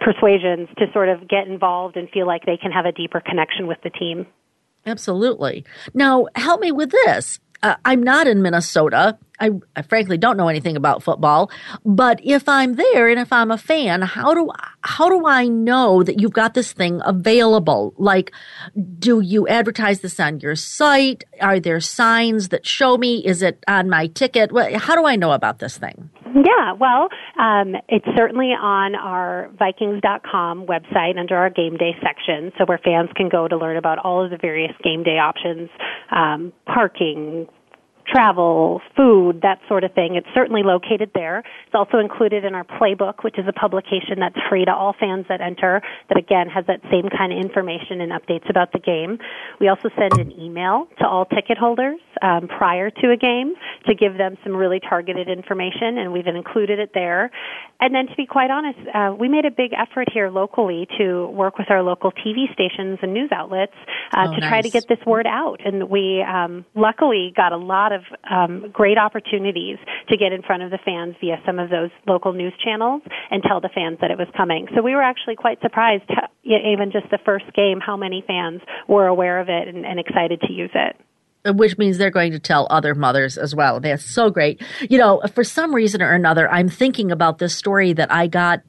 [0.01, 3.67] persuasions to sort of get involved and feel like they can have a deeper connection
[3.67, 4.25] with the team.
[4.85, 5.65] Absolutely.
[5.93, 7.39] Now, help me with this.
[7.61, 9.17] Uh, I'm not in Minnesota.
[9.41, 11.51] I, I, frankly don't know anything about football,
[11.85, 14.49] but if I'm there and if I'm a fan, how do
[14.81, 17.93] how do I know that you've got this thing available?
[17.97, 18.31] Like,
[18.97, 21.25] do you advertise this on your site?
[21.41, 23.25] Are there signs that show me?
[23.25, 24.51] Is it on my ticket?
[24.75, 26.09] How do I know about this thing?
[26.35, 32.65] Yeah, well, um, it's certainly on our Vikings.com website under our game day section, so
[32.65, 35.69] where fans can go to learn about all of the various game day options,
[36.11, 37.47] um, parking,
[38.11, 40.15] travel, food, that sort of thing.
[40.15, 41.39] It's certainly located there.
[41.39, 45.25] It's also included in our playbook, which is a publication that's free to all fans
[45.29, 49.19] that enter, that again has that same kind of information and updates about the game.
[49.59, 53.53] We also send an email to all ticket holders um, prior to a game
[53.87, 57.31] to give them some really targeted information, and we've included it there.
[57.79, 61.27] And then to be quite honest, uh, we made a big effort here locally to
[61.27, 63.73] work with our local TV stations and news outlets
[64.13, 64.49] uh, oh, to nice.
[64.49, 65.65] try to get this word out.
[65.65, 67.98] And we um, luckily got a lot of
[68.29, 69.77] um, great opportunities
[70.09, 73.43] to get in front of the fans via some of those local news channels and
[73.43, 74.67] tell the fans that it was coming.
[74.75, 76.09] So we were actually quite surprised,
[76.43, 80.41] even just the first game, how many fans were aware of it and, and excited
[80.41, 80.95] to use it
[81.45, 83.79] which means they're going to tell other mothers as well.
[83.79, 84.61] That's so great.
[84.89, 88.61] You know, for some reason or another, I'm thinking about this story that I got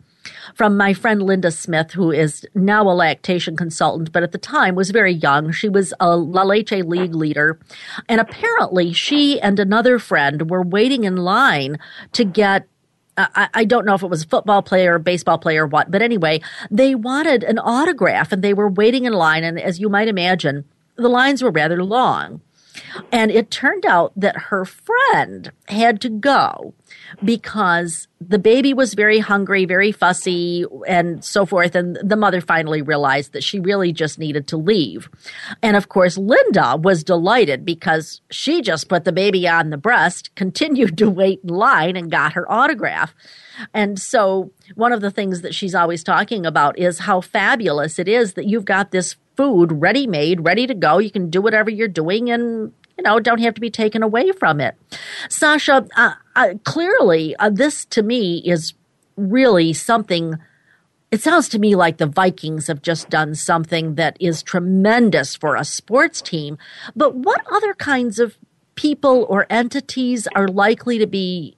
[0.55, 4.75] from my friend Linda Smith, who is now a lactation consultant, but at the time
[4.75, 5.53] was very young.
[5.53, 7.59] She was a La Leche League leader.
[8.09, 11.79] And apparently she and another friend were waiting in line
[12.12, 12.66] to get
[13.16, 16.40] I, don't know if it was a football player baseball player what, but anyway,
[16.71, 19.45] they wanted an autograph and they were waiting in line.
[19.45, 20.64] And as you might imagine,
[20.97, 22.40] the lines were rather long.
[23.12, 26.75] And it turned out that her friend had to go
[27.25, 31.75] because the baby was very hungry, very fussy, and so forth.
[31.75, 35.09] And the mother finally realized that she really just needed to leave.
[35.62, 40.35] And of course, Linda was delighted because she just put the baby on the breast,
[40.35, 43.14] continued to wait in line, and got her autograph.
[43.75, 48.09] And so, one of the things that she's always talking about is how fabulous it
[48.09, 50.99] is that you've got this food ready made, ready to go.
[50.99, 54.31] You can do whatever you're doing and you know, don't have to be taken away
[54.33, 54.77] from it.
[55.29, 58.75] Sascha, uh, uh, clearly, uh, this to me is
[59.17, 60.35] really something.
[61.11, 65.57] It sounds to me like the Vikings have just done something that is tremendous for
[65.57, 66.59] a sports team.
[66.95, 68.37] But what other kinds of
[68.75, 71.57] people or entities are likely to be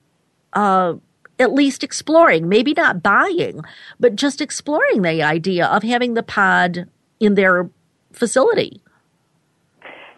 [0.52, 0.94] uh,
[1.40, 3.62] at least exploring, maybe not buying,
[3.98, 6.86] but just exploring the idea of having the pod
[7.18, 7.68] in their
[8.12, 8.80] facility?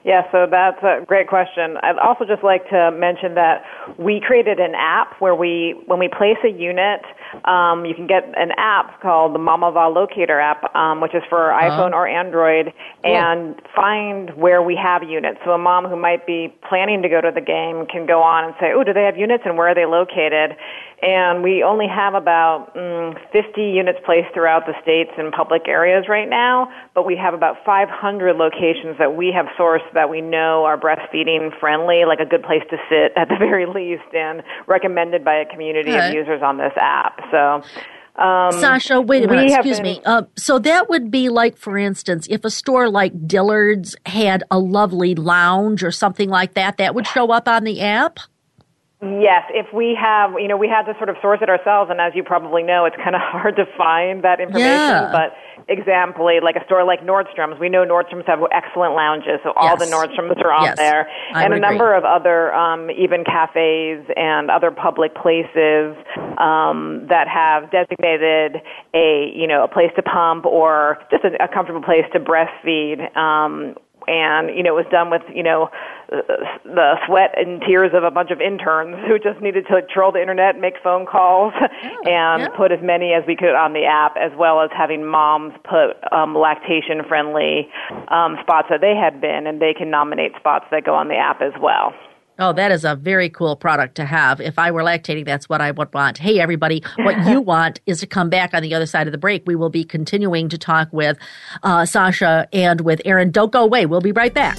[0.05, 1.79] Yeah, so that's a great question.
[1.83, 3.65] I'd also just like to mention that
[3.99, 7.01] we created an app where we, when we place a unit,
[7.47, 11.51] um, you can get an app called the Mamava Locator app, um, which is for
[11.51, 11.71] uh-huh.
[11.71, 15.39] iPhone or Android, and find where we have units.
[15.45, 18.45] So a mom who might be planning to go to the game can go on
[18.45, 20.57] and say, "Oh, do they have units and where are they located?"
[21.03, 26.09] And we only have about mm, 50 units placed throughout the states in public areas
[26.09, 30.65] right now, but we have about 500 locations that we have sourced that we know
[30.65, 35.23] are breastfeeding friendly, like a good place to sit at the very least, and recommended
[35.27, 36.09] by a community okay.
[36.09, 37.21] of users on this app.
[37.31, 37.63] So.
[38.17, 39.51] Um, Sascha, wait a minute.
[39.51, 40.01] Excuse been, me.
[40.05, 44.59] Uh, so that would be like, for instance, if a store like Dillard's had a
[44.59, 48.21] lovely lounge or something like that, that would show up on the app.
[49.05, 52.01] Yes, if we have, you know, we had to sort of source it ourselves, and
[52.01, 54.65] as you probably know, it's kind of hard to find that information.
[54.65, 55.13] Yeah.
[55.13, 55.37] But
[55.69, 59.79] examply, like a store like Nordstrom's, we know Nordstrom's have excellent lounges, so all yes.
[59.79, 60.77] the Nordstroms are on yes.
[60.77, 65.97] there, I and a number of other, um, even cafes and other public places
[66.39, 68.63] um, that have designated
[68.95, 73.15] a, you know, a place to pump or just a, a comfortable place to breastfeed.
[73.17, 75.71] Um, and you know it was done with you know
[76.11, 80.21] the sweat and tears of a bunch of interns who just needed to troll the
[80.21, 81.53] internet, make phone calls,
[82.05, 82.49] and yeah.
[82.57, 85.97] put as many as we could on the app, as well as having moms put
[86.13, 87.69] um, lactation friendly
[88.09, 91.17] um, spots that they had been, and they can nominate spots that go on the
[91.17, 91.93] app as well.
[92.37, 94.41] Oh, that is a very cool product to have.
[94.41, 96.19] If I were lactating, that's what I would want.
[96.19, 99.19] Hey, everybody, what you want is to come back on the other side of the
[99.19, 99.45] break.
[99.47, 101.17] We will be continuing to talk with
[101.63, 103.31] uh, Sascha and with Erin.
[103.31, 103.87] Don't go away.
[103.87, 104.59] We'll be right back.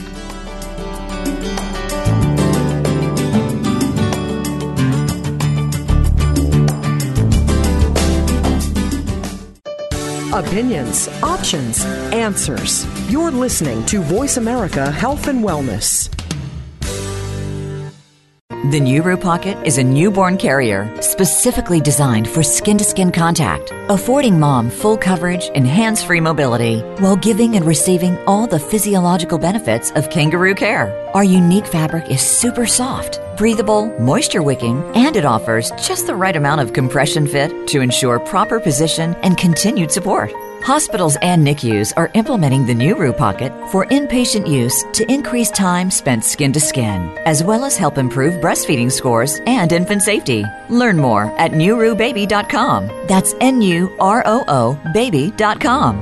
[10.33, 11.83] Opinions, options,
[12.13, 12.85] answers.
[13.09, 16.09] You're listening to Voice America Health and Wellness.
[18.49, 24.39] The Nuroo Pocket is a newborn carrier specifically designed for skin to skin contact, affording
[24.39, 29.89] mom full coverage and hands free mobility while giving and receiving all the physiological benefits
[29.91, 30.93] of kangaroo care.
[31.15, 36.35] Our unique fabric is super soft, breathable, moisture wicking, and it offers just the right
[36.35, 40.31] amount of compression fit to ensure proper position and continued support.
[40.65, 45.91] Hospitals and NICUs are implementing the new Nuroo Pocket for inpatient use to increase time
[45.91, 50.43] spent skin to skin, as well as help improve breastfeeding scores and infant safety.
[50.71, 52.87] Learn more at NurooBaby.com.
[53.05, 56.01] That's N U R O O baby.com.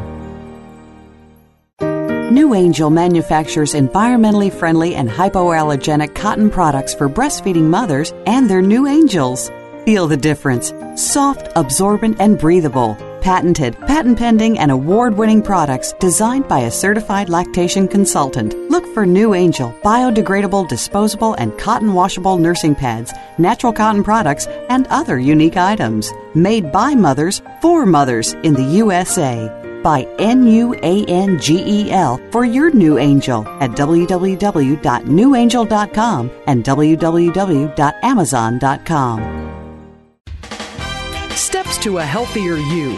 [2.33, 8.87] New Angel manufactures environmentally friendly and hypoallergenic cotton products for breastfeeding mothers and their new
[8.87, 9.51] angels.
[9.83, 10.71] Feel the difference.
[10.95, 17.29] Soft, absorbent, and breathable patented, patent pending, and award winning products designed by a certified
[17.29, 18.53] lactation consultant.
[18.69, 25.17] Look for NuAngel biodegradable, disposable, and cotton washable nursing pads, natural cotton products, and other
[25.17, 26.11] unique items.
[26.35, 29.49] Made by mothers for mothers in the USA.
[29.83, 36.63] By N U A N G E L for your new angel at www.nuangel.com and
[36.63, 39.43] www.amazon.com.
[41.35, 42.97] Steps to a healthier you.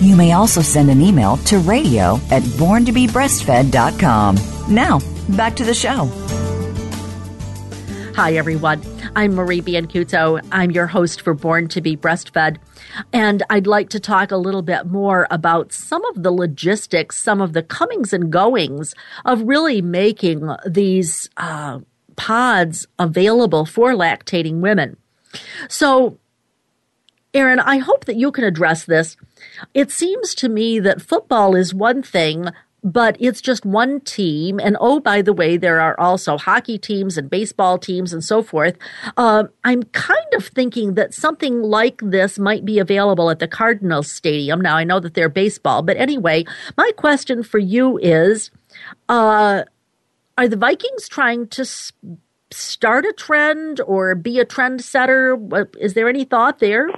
[0.00, 4.38] You may also send an email to radio at borntobebreastfed.com.
[4.68, 5.00] Now,
[5.36, 6.10] back to the show.
[8.14, 8.82] Hi, everyone.
[9.16, 10.40] I'm Marie Biancuzzo.
[10.52, 12.58] I'm your host for Born to be Breastfed.
[13.12, 17.40] And I'd like to talk a little bit more about some of the logistics, some
[17.40, 21.80] of the comings and goings of really making these uh,
[22.16, 24.96] pods available for lactating women.
[25.68, 26.18] So,
[27.32, 29.16] Erin, I hope that you can address this.
[29.72, 32.48] It seems to me that football is one thing,
[32.84, 34.60] but it's just one team.
[34.60, 38.42] And oh, by the way, there are also hockey teams and baseball teams and so
[38.42, 38.76] forth.
[39.16, 44.10] Uh, I'm kind of thinking that something like this might be available at the Cardinals
[44.10, 44.60] Stadium.
[44.60, 46.44] Now, I know that they're baseball, but anyway,
[46.76, 48.50] my question for you is
[49.08, 49.64] uh,
[50.36, 51.64] Are the Vikings trying to
[52.50, 55.66] start a trend or be a trendsetter?
[55.78, 56.88] Is there any thought there?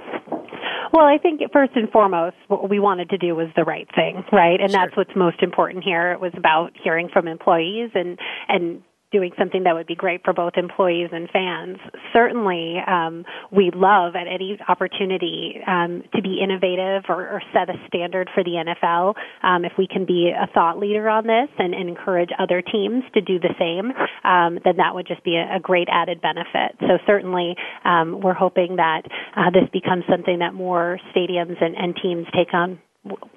[0.93, 4.23] Well, I think first and foremost, what we wanted to do was the right thing,
[4.31, 4.59] right?
[4.59, 4.79] And sure.
[4.79, 6.11] that's what's most important here.
[6.11, 10.33] It was about hearing from employees and and doing something that would be great for
[10.33, 11.77] both employees and fans.
[12.11, 17.75] Certainly, um, we love at any opportunity um, to be innovative or, or, set a
[17.87, 19.13] standard for the NFL.
[19.43, 23.03] Um, if we can be a thought leader on this and, and encourage other teams
[23.13, 23.91] to do the same,
[24.29, 26.75] um, then that would just be a, a great added benefit.
[26.81, 29.03] So certainly, um, we're hoping that
[29.35, 32.79] uh, this becomes something that more stadiums and, and teams take on,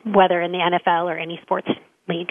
[0.05, 1.69] whether in the NFL or any sports
[2.09, 2.31] league.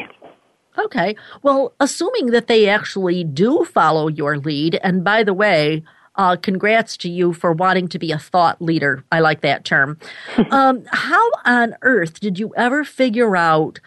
[0.78, 1.16] Okay.
[1.42, 5.84] Well, assuming that they actually do follow your lead, and by the way,
[6.16, 9.04] uh, congrats to you for wanting to be a thought leader.
[9.12, 9.98] I like that term.
[10.52, 13.80] um, how on earth did you ever figure out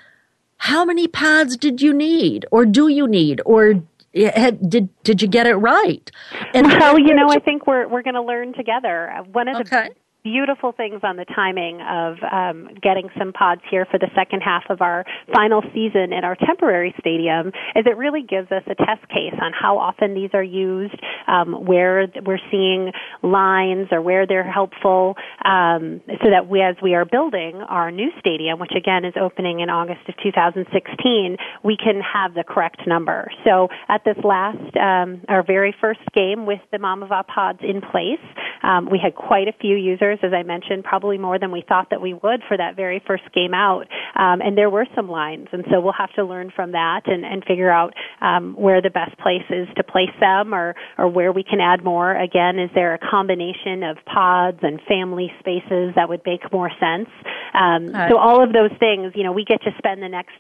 [0.57, 3.83] how many pods did you need, or do you need, or
[4.15, 6.11] did did you get it right?
[6.55, 9.13] And well, you know, I think we're we're going to learn together.
[9.33, 9.91] One of the
[10.25, 14.63] beautiful things on the timing of um, getting some pods here for the second half
[14.71, 19.03] of our final season in our temporary stadium is it really gives us a test
[19.09, 20.95] case on how often these are used,
[21.27, 26.95] um, where we're seeing lines or where they're helpful, um, so that we, as we
[26.95, 32.01] are building our new stadium, which again is opening in August of 2016, we can
[32.01, 33.29] have the correct number.
[33.45, 38.23] So at this last, um, our very first game with the Mamava pods in place,
[38.63, 41.89] um, we had quite a few users as I mentioned, probably more than we thought
[41.91, 43.87] that we would for that very first game out.
[44.17, 47.25] Um, and there were some lines, and so we'll have to learn from that and,
[47.25, 51.33] and figure out um, where the best place is to place them, or or where
[51.33, 52.15] we can add more.
[52.15, 57.09] Again, is there a combination of pods and family spaces that would make more sense?
[57.55, 60.37] Um, So all of those things, you know, we get to spend the next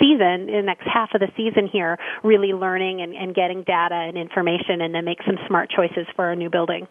[0.00, 3.94] season, in the next half of the season here, really learning and, and getting data
[3.94, 6.86] and information and then make some smart choices for our new building.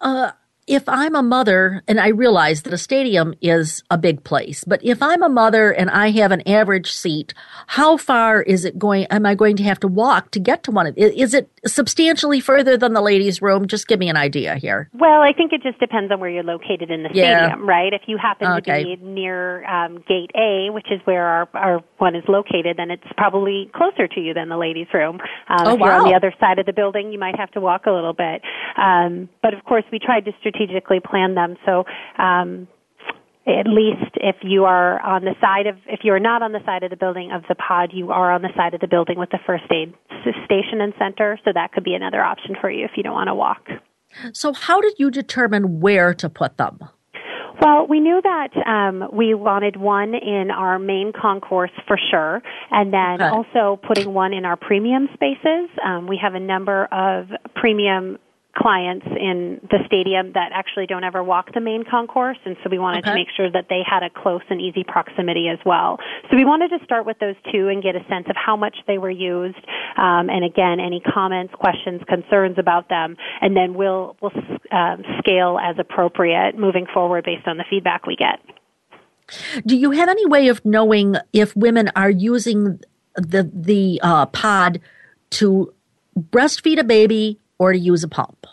[0.00, 0.30] Uh,
[0.72, 4.82] if I'm a mother, and I realize that a stadium is a big place, but
[4.82, 7.34] if I'm a mother and I have an average seat,
[7.66, 9.04] how far is it going?
[9.10, 10.96] Am I going to have to walk to get to one of?
[10.96, 13.66] Is it substantially further than the ladies' room?
[13.66, 14.88] Just give me an idea here.
[14.94, 17.48] Well, I think it just depends on where you're located in the Yeah.
[17.50, 17.92] stadium, right?
[17.92, 18.82] If you happen Okay.
[18.84, 22.90] to be near um, Gate A, which is where our, our one is located, then
[22.90, 25.20] it's probably closer to you than the ladies' room.
[25.48, 27.60] Um, Oh, if you're on the other side of the building, you might have to
[27.60, 28.40] walk a little bit.
[28.76, 30.61] Um, but of course, we tried to strategically
[31.04, 31.84] plan them so.
[32.18, 32.68] Um,
[33.44, 36.60] at least if you are on the side of if you are not on the
[36.64, 39.18] side of the building of the pod you are on the side of the building
[39.18, 39.92] with the first aid
[40.44, 43.26] station and center so that could be another option for you if you don't want
[43.26, 43.66] to walk
[44.32, 46.78] So, how did you determine where to put them?
[47.60, 52.92] well, we knew that um, we wanted one in our main concourse for sure, and
[52.92, 53.28] then Okay.
[53.28, 55.68] also putting one in our premium spaces.
[55.84, 58.18] Um, we have a number of premium
[58.54, 62.78] clients in the stadium that actually don't ever walk the main concourse, and so we
[62.78, 65.98] wanted to make sure that they had a close and easy proximity as well.
[66.30, 68.76] So we wanted to start with those two and get a sense of how much
[68.86, 69.64] they were used,
[69.96, 74.32] um, and again, any comments, questions, concerns about them, and then we'll we'll
[74.70, 78.40] um, scale as appropriate moving forward based on the feedback we get.
[79.64, 82.80] Do you have any way of knowing if women are using
[83.14, 84.80] the the uh, pod
[85.30, 85.72] to
[86.18, 88.44] breastfeed a baby or to use a pump?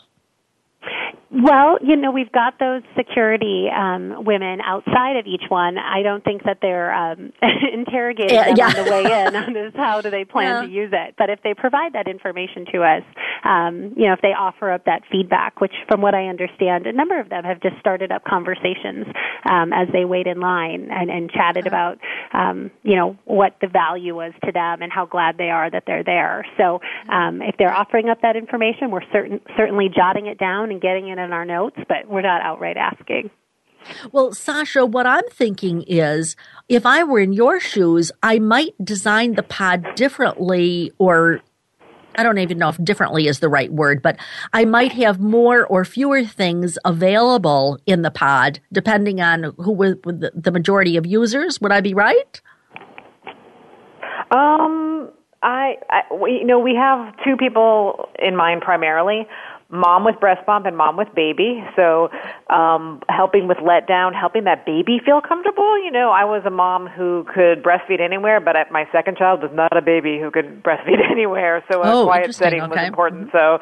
[1.32, 5.78] Well, you know, we've got those security um, women outside of each one.
[5.78, 7.32] I don't think that they're um,
[7.74, 8.66] interrogating Yeah, them yeah.
[8.66, 10.68] on the way in on this, how do they plan Yeah.
[10.68, 11.14] to use it.
[11.20, 13.04] But if they provide that information to us,
[13.44, 16.94] um, you know, if they offer up that feedback, which from what I understand, a
[16.94, 19.06] number of them have just started up conversations
[19.48, 22.00] um, as they wait in line and, and chatted about,
[22.34, 25.84] um, you know, what the value was to them and how glad they are that
[25.86, 26.44] they're there.
[26.58, 30.82] So um, if they're offering up that information, we're certain, certainly jotting it down and
[30.82, 33.30] getting it in our notes, but we're not outright asking.
[34.11, 36.36] Well, Sascha, what I'm thinking is
[36.67, 41.41] if I were in your shoes, I might design the pod differently or
[42.15, 44.17] I don't even know if differently is the right word, but
[44.51, 49.95] I might have more or fewer things available in the pod depending on who was
[50.03, 51.61] the- the majority of users.
[51.61, 52.41] Would I be right?
[54.32, 55.09] Um,
[55.41, 59.28] I, I we, you know, we have two people in mind primarily.
[59.72, 61.63] Mom with breast pump and mom with baby.
[61.76, 62.09] So,
[62.49, 65.78] um, helping with letdown, helping that baby feel comfortable.
[65.84, 69.51] You know, I was a mom who could breastfeed anywhere, but my second child was
[69.53, 71.63] not a baby who could breastfeed anywhere.
[71.72, 73.30] So a Oh, quiet setting was important.
[73.32, 73.59] So,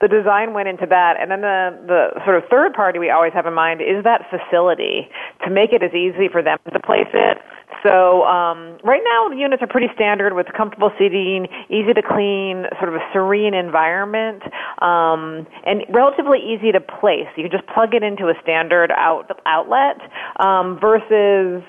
[0.00, 3.32] the design went into that, and then the the sort of third party we always
[3.32, 5.08] have in mind is that facility
[5.44, 7.38] to make it as easy for them to place it.
[7.82, 12.64] So um, right now the units are pretty standard with comfortable seating, easy to clean,
[12.78, 14.42] sort of a serene environment,
[14.82, 17.28] um, and relatively easy to place.
[17.36, 19.98] You can just plug it into a standard out outlet
[20.40, 21.62] um, versus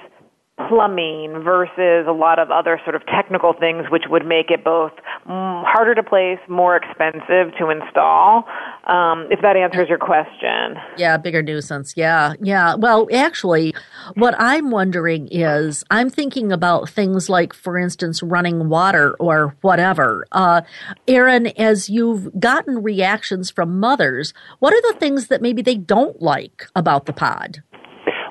[0.68, 4.92] plumbing versus a lot of other sort of technical things which would make it both
[5.28, 8.46] mm, harder to place, more expensive to install.
[8.88, 10.76] Um, if that answers your question.
[10.98, 11.94] Yeah, bigger nuisance.
[11.96, 12.76] Yeah, yeah.
[12.76, 13.74] Well, actually,
[14.16, 20.26] what I'm wondering is I'm thinking about things like, for instance, running water or whatever.
[20.32, 20.62] Uh,
[21.08, 26.22] Erin, as you've gotten reactions from mothers, what are the things that maybe they don't
[26.22, 27.64] like about the pod?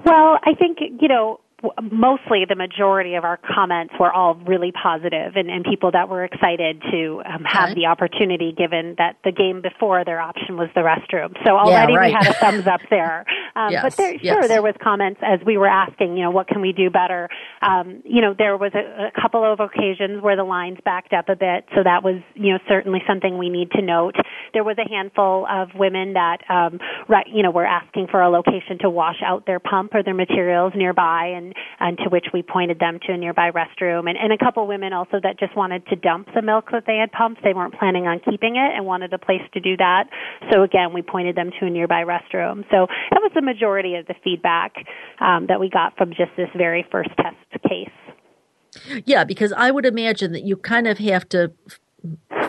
[0.05, 1.48] Well, I think, you know, w-
[1.91, 6.25] mostly the majority of our comments were all really positive and, and people that were
[6.25, 7.75] excited to um, have Okay.
[7.75, 11.35] the opportunity given that the game before their option was the restroom.
[11.45, 12.09] So already right.
[12.09, 13.25] we had a thumbs up there.
[13.57, 14.35] Um, Yes, but there, yes.
[14.35, 17.29] sure, there was comments as we were asking, you know, what can we do better?
[17.61, 21.29] Um, you know, there was a, a couple of occasions where the lines backed up
[21.29, 24.15] a bit, so that was, you know, certainly something we need to note.
[24.55, 26.79] There was a handful of women that, um,
[27.09, 30.15] right, you know, were asking for a location to wash out their pump or their
[30.15, 31.48] materials nearby, and,
[31.81, 34.09] and to which we pointed them to a nearby restroom.
[34.09, 36.97] And, and a couple women also that just wanted to dump the milk that they
[36.97, 37.43] had pumped.
[37.43, 40.05] They weren't planning on keeping it and wanted a place to do that.
[40.53, 42.65] So again, we pointed them to a nearby restroom.
[42.71, 44.75] So that was the majority of the feedback
[45.21, 47.37] um, that we got from just this very first test
[47.69, 49.03] case.
[49.07, 51.53] Yeah, because I would imagine that you kind of have to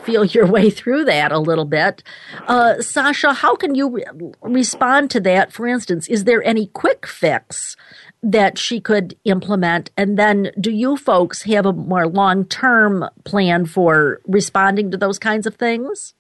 [0.04, 2.04] feel your way through that a little bit.
[2.48, 4.06] Uh, Sascha, how can you re-
[4.42, 5.52] respond to that?
[5.52, 7.76] For instance, is there any quick fix
[8.22, 9.92] that she could implement?
[9.96, 15.20] And then do you folks have a more long term plan for responding to those
[15.20, 16.14] kinds of things?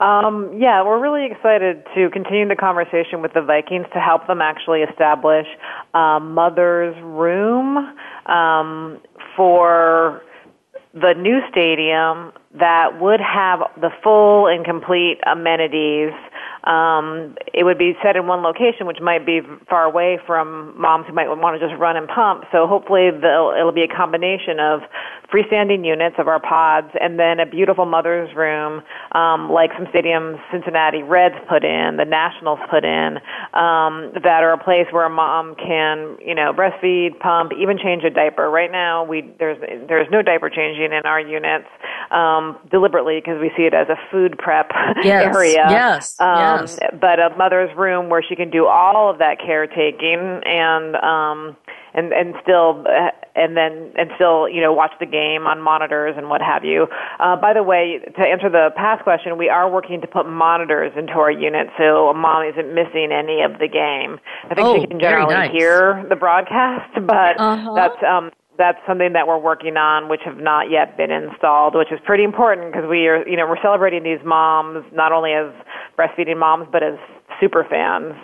[0.00, 4.40] Um, yeah, we're really excited to continue the conversation with the Vikings to help them
[4.40, 5.46] actually establish
[5.94, 7.76] a mother's room
[8.26, 9.00] um,
[9.36, 10.22] for
[10.92, 16.12] the new stadium that would have the full and complete amenities
[16.64, 21.06] um, it would be set in one location, which might be far away from moms
[21.08, 22.44] who might want to just run and pump.
[22.52, 24.80] So hopefully it'll be a combination of
[25.32, 30.38] freestanding units of our pods and then a beautiful mother's room, um, like some stadiums
[30.52, 33.16] Cincinnati Reds put in, the Nationals put in,
[33.54, 38.04] um, that are a place where a mom can, you know, breastfeed, pump, even change
[38.04, 38.50] a diaper.
[38.50, 39.58] Right now, we there's
[39.88, 41.68] there's no diaper changing in our units
[42.10, 44.70] um, deliberately because we see it as a food prep
[45.02, 45.66] yes, area.
[45.68, 46.78] Yes, um, yes.
[47.00, 51.56] But a mother's room where she can do all of that caretaking and um,
[51.94, 52.84] and and still
[53.34, 56.86] and then and still you know watch the game on monitors and what have you.
[57.20, 60.92] Uh, by the way, to answer the past question, we are working to put monitors
[60.96, 64.18] into our unit so a mom isn't missing any of the game.
[64.50, 65.52] I think oh, she can generally nice.
[65.52, 67.74] hear the broadcast, but uh-huh.
[67.74, 71.90] that's um that's something that we're working on, which have not yet been installed, which
[71.90, 75.52] is pretty important because we are, you know, we're celebrating these moms not only as
[75.98, 76.98] breastfeeding moms but as
[77.40, 78.14] super fans.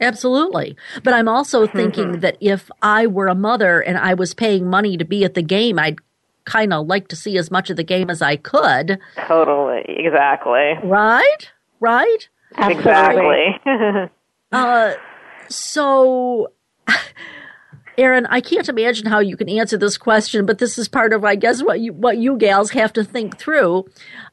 [0.00, 0.76] Absolutely.
[1.02, 1.76] But I'm also mm-hmm.
[1.76, 5.34] thinking that if I were a mother and I was paying money to be at
[5.34, 5.98] the game, I'd
[6.44, 8.98] kind of like to see as much of the game as I could.
[9.26, 9.84] Totally.
[9.88, 10.74] Exactly.
[10.84, 11.50] Right?
[11.80, 12.28] Right?
[12.58, 13.60] Exactly.
[14.52, 14.94] uh,
[15.48, 16.52] so.
[17.98, 21.24] Erin, I can't imagine how you can answer this question, but this is part of,
[21.24, 23.86] I guess, what you what you gals have to think through.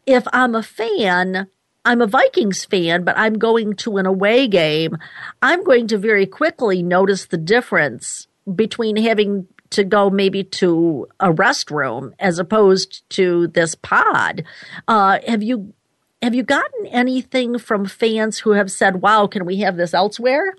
[0.06, 1.48] If I'm a fan
[1.86, 4.98] I'm a Vikings fan, but I'm going to an away game,
[5.42, 11.34] I'm going to very quickly notice the difference between having to go maybe to a
[11.34, 14.44] restroom as opposed to this pod.
[14.88, 15.74] Uh, have you
[16.22, 20.56] have you gotten anything from fans who have said, "Wow, can we have this elsewhere"?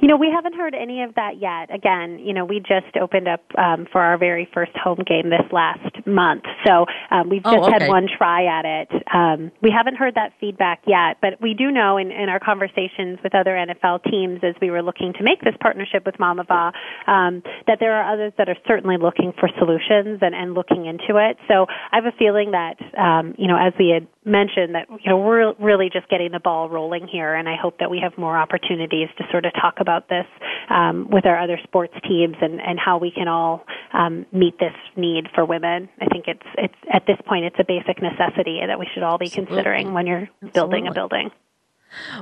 [0.00, 1.74] You know, we haven't heard any of that yet.
[1.74, 5.46] Again, you know, we just opened up um, for our very first home game this
[5.52, 7.84] last month, so um, we've just oh, okay.
[7.84, 8.88] had one try at it.
[9.12, 13.18] Um, we haven't heard that feedback yet, but we do know in, in our conversations
[13.22, 16.72] with other NFL teams as we were looking to make this partnership with Mamava
[17.06, 21.18] um, that there are others that are certainly looking for solutions and, and looking into
[21.18, 21.36] it.
[21.48, 25.10] So I have a feeling that, um, you know, as we had mentioned, that you
[25.10, 28.18] know we're really just getting the ball rolling here, and I hope that we have
[28.18, 30.26] more opportunities to sort of talk about about this
[30.70, 34.72] um, with our other sports teams and, and how we can all um, meet this
[34.96, 35.88] need for women.
[36.00, 39.18] I think it's it's at this point it's a basic necessity that we should all
[39.18, 39.54] be Absolutely.
[39.56, 40.88] considering when you're building Absolutely.
[40.88, 41.30] a building.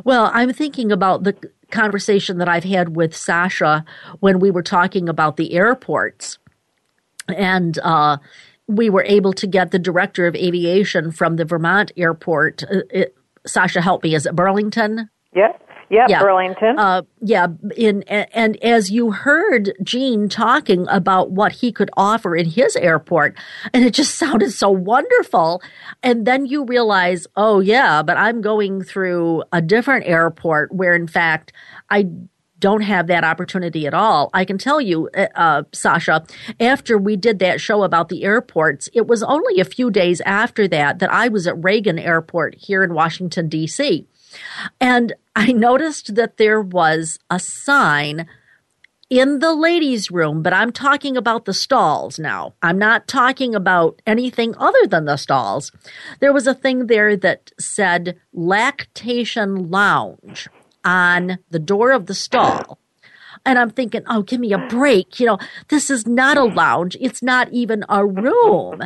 [0.05, 1.37] Well, I'm thinking about the
[1.71, 3.85] conversation that I've had with Sascha
[4.21, 6.39] when we were talking about the airports,
[7.29, 8.19] and uh,
[8.69, 12.63] we were able to get the director of aviation from the Vermont airport.
[12.65, 13.17] Uh, it,
[13.49, 14.15] Sascha, help me.
[14.15, 15.11] Is it Burlington?
[15.35, 15.64] Yep.
[15.95, 16.77] Yep, yeah, Burlington.
[16.77, 22.47] Uh, yeah, in and as you heard Gene talking about what he could offer in
[22.47, 23.37] his airport,
[23.73, 25.63] and it just sounded so wonderful.
[26.03, 31.07] And then you realize, oh yeah, but I'm going through a different airport where, in
[31.07, 31.53] fact,
[31.91, 32.09] I
[32.59, 34.31] don't have that opportunity at all.
[34.35, 36.29] I can tell you, uh, uh Sascha,
[36.59, 40.67] after we did that show about the airports, it was only a few days after
[40.69, 44.09] that that I was at Reagan Airport here in Washington, D.C.
[44.81, 48.27] And I noticed that there was a sign
[49.11, 52.55] in the ladies' room, but I'm talking about the stalls now.
[52.63, 55.71] I'm not talking about anything other than the stalls.
[56.21, 60.49] There was a thing there that said lactation lounge
[60.85, 62.79] on the door of the stall.
[63.47, 65.21] And I'm thinking, oh, give me a break.
[65.21, 66.97] You know, this is not a lounge.
[66.99, 68.83] It's not even a room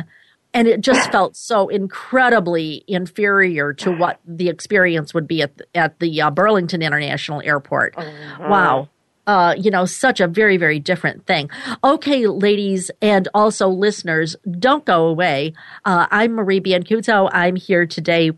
[0.53, 5.65] and it just felt so incredibly inferior to what the experience would be at the,
[5.75, 7.93] at the uh, Burlington International Airport.
[7.97, 8.47] Uh-huh.
[8.49, 8.89] Wow.
[9.27, 11.51] Uh, you know, such a very, very different thing.
[11.83, 15.53] Okay, ladies and also listeners, don't go away.
[15.85, 17.29] Uh, I'm Marie Biancuzzo.
[17.31, 18.31] I'm here today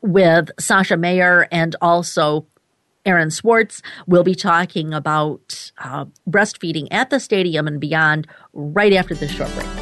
[0.00, 2.46] with Sascha Mayer and also
[3.04, 3.82] Erin Swartz.
[4.06, 9.52] We'll be talking about uh, breastfeeding at the stadium and beyond right after this short
[9.54, 9.81] break.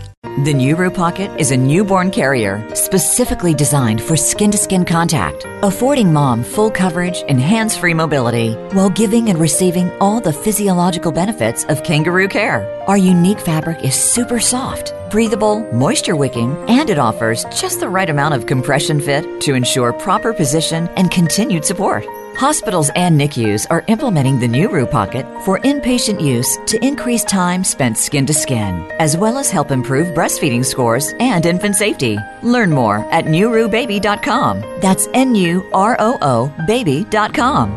[0.23, 6.13] The Nuroo Pocket is a newborn carrier specifically designed for skin to skin contact, affording
[6.13, 11.63] mom full coverage and hands free mobility while giving and receiving all the physiological benefits
[11.65, 12.65] of kangaroo care.
[12.87, 18.09] Our unique fabric is super soft, breathable, moisture wicking, and it offers just the right
[18.09, 22.05] amount of compression fit to ensure proper position and continued support.
[22.41, 27.63] Hospitals and NICUs are implementing the new Nuroo Pocket for inpatient use to increase time
[27.63, 32.17] spent skin to skin, as well as help improve breastfeeding scores and infant safety.
[32.41, 34.61] Learn more at NurooBaby.com.
[34.81, 37.69] That's N U R O O baby.com.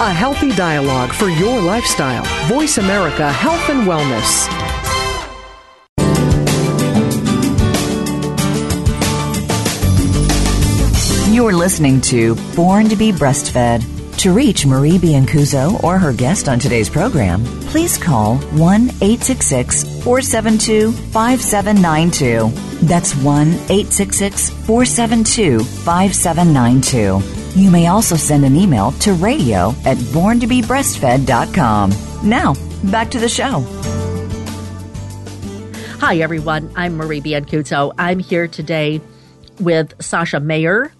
[0.00, 2.24] A healthy dialogue for your lifestyle.
[2.48, 4.85] Voice America Health and Wellness.
[11.36, 13.84] You're listening to Born to be Breastfed.
[14.20, 20.92] To reach Marie Biancuzzo or her guest on today's program, please call 1 866 472
[20.92, 22.48] 5792.
[22.86, 27.60] That's 1 866 472 5792.
[27.60, 31.92] You may also send an email to radio at borntobebreastfed.com.
[32.26, 33.60] Now, back to the show.
[36.00, 36.72] Hi, everyone.
[36.74, 37.92] I'm Marie Biancuzzo.
[37.98, 39.02] I'm here today
[39.60, 40.92] with Sascha Mayer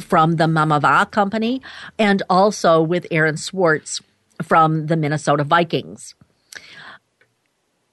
[0.00, 1.62] from the Mamava Company
[1.98, 4.00] and also with Erin Swartz
[4.42, 6.14] from the Minnesota Vikings.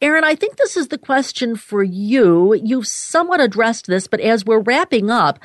[0.01, 2.53] Erin, I think this is the question for you.
[2.53, 5.39] You've somewhat addressed this, but as we're wrapping up,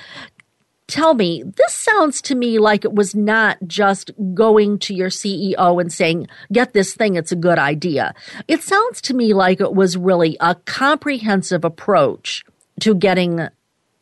[0.89, 5.81] tell me, this sounds to me like it was not just going to your CEO
[5.81, 8.15] and saying, get this thing, it's a good idea.
[8.47, 12.45] It sounds to me like it was really a comprehensive approach
[12.81, 13.49] to getting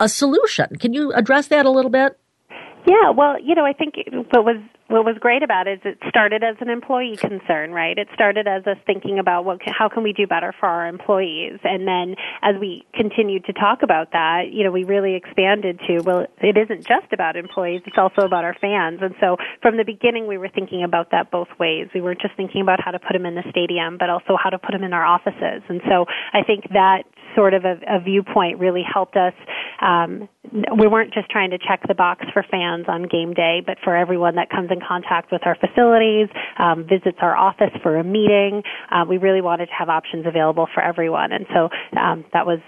[0.01, 0.75] a solution.
[0.77, 2.19] Can you address that a little bit?
[2.91, 3.95] Yeah, well, you know, I think
[4.31, 4.57] what was
[4.89, 7.97] what was great about it is it started as an employee concern, right?
[7.97, 11.61] It started as us thinking about what how can we do better for our employees,
[11.63, 16.01] and then as we continued to talk about that, you know, we really expanded to
[16.01, 18.99] well, it isn't just about employees; it's also about our fans.
[19.01, 21.87] And so, from the beginning, we were thinking about that both ways.
[21.95, 24.51] We weren't just thinking about how to put them in the stadium, but also how
[24.51, 25.63] to put them in our offices.
[25.69, 29.35] And so, I think that sort of a, a viewpoint really helped us.
[29.81, 33.79] Um, we weren't just trying to check the box for fans on game day, but
[33.83, 36.29] for everyone that comes in contact with our facilities,
[36.59, 38.63] um, visits our office for a meeting.
[38.91, 41.69] Uh, we really wanted to have options available for everyone, and so
[41.99, 42.59] um, that was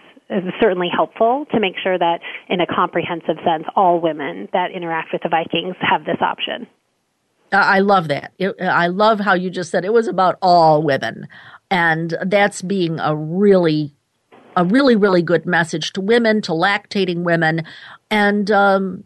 [0.60, 5.22] certainly helpful to make sure that in a comprehensive sense all women that interact with
[5.22, 6.66] the Vikings have this option.
[7.52, 8.32] I love that.
[8.60, 11.28] I love how you just said it was about all women.
[11.70, 13.94] And that's being a really
[14.56, 17.64] a really, really good message to women, to lactating women,
[18.10, 19.04] and um,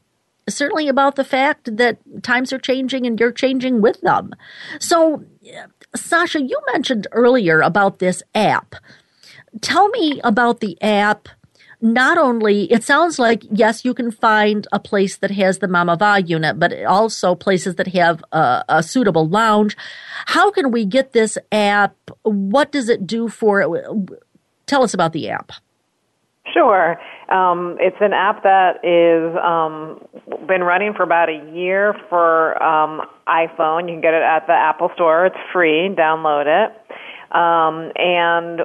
[0.49, 4.35] certainly about the fact that times are changing and you're changing with them.
[4.79, 5.25] So,
[5.97, 8.75] Sascha, you mentioned earlier about this app.
[9.61, 11.29] Tell me about the app.
[11.83, 16.27] Not only, it sounds like, yes, you can find a place that has the Mamava
[16.27, 19.77] unit, but also places that have a, a suitable lounge.
[20.25, 21.95] How can we get this app?
[22.23, 23.61] What does it do for
[24.67, 25.53] Tell us about the app.
[26.53, 26.97] Sure.
[27.29, 30.01] Um, it's an app that is um,
[30.47, 33.89] been running for about a year for um, iPhone.
[33.89, 35.27] You can get it at the Apple Store.
[35.27, 35.91] It's free.
[35.97, 36.73] Download it.
[37.35, 38.61] Um, and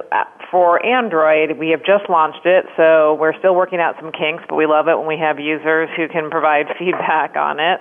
[0.50, 4.54] for Android, we have just launched it, so we're still working out some kinks, but
[4.54, 7.80] we love it when we have users who can provide feedback on it.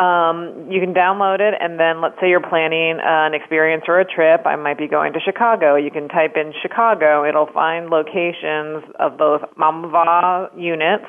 [0.00, 4.04] Um, you can download it, and then let's say you're planning an experience or a
[4.04, 4.46] trip.
[4.46, 5.76] I might be going to Chicago.
[5.76, 7.28] You can type in Chicago.
[7.28, 11.04] It'll find locations of both Mamava units,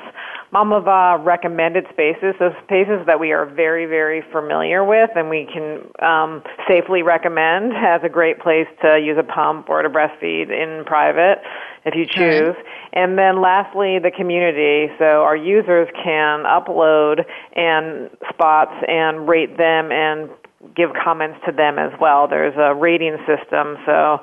[0.52, 5.80] Mamava recommended spaces, those spaces that we are very, very familiar with and we can
[6.06, 10.84] um, safely recommend as a great place to use a pump or to breastfeed in
[10.84, 11.38] private
[11.86, 12.54] if you choose.
[12.58, 12.68] Okay.
[12.92, 14.92] And then lastly, the community.
[14.98, 17.24] So our users can upload
[17.56, 20.28] and spots and rate them and
[20.76, 22.28] give comments to them as well.
[22.28, 24.20] There's a rating system, so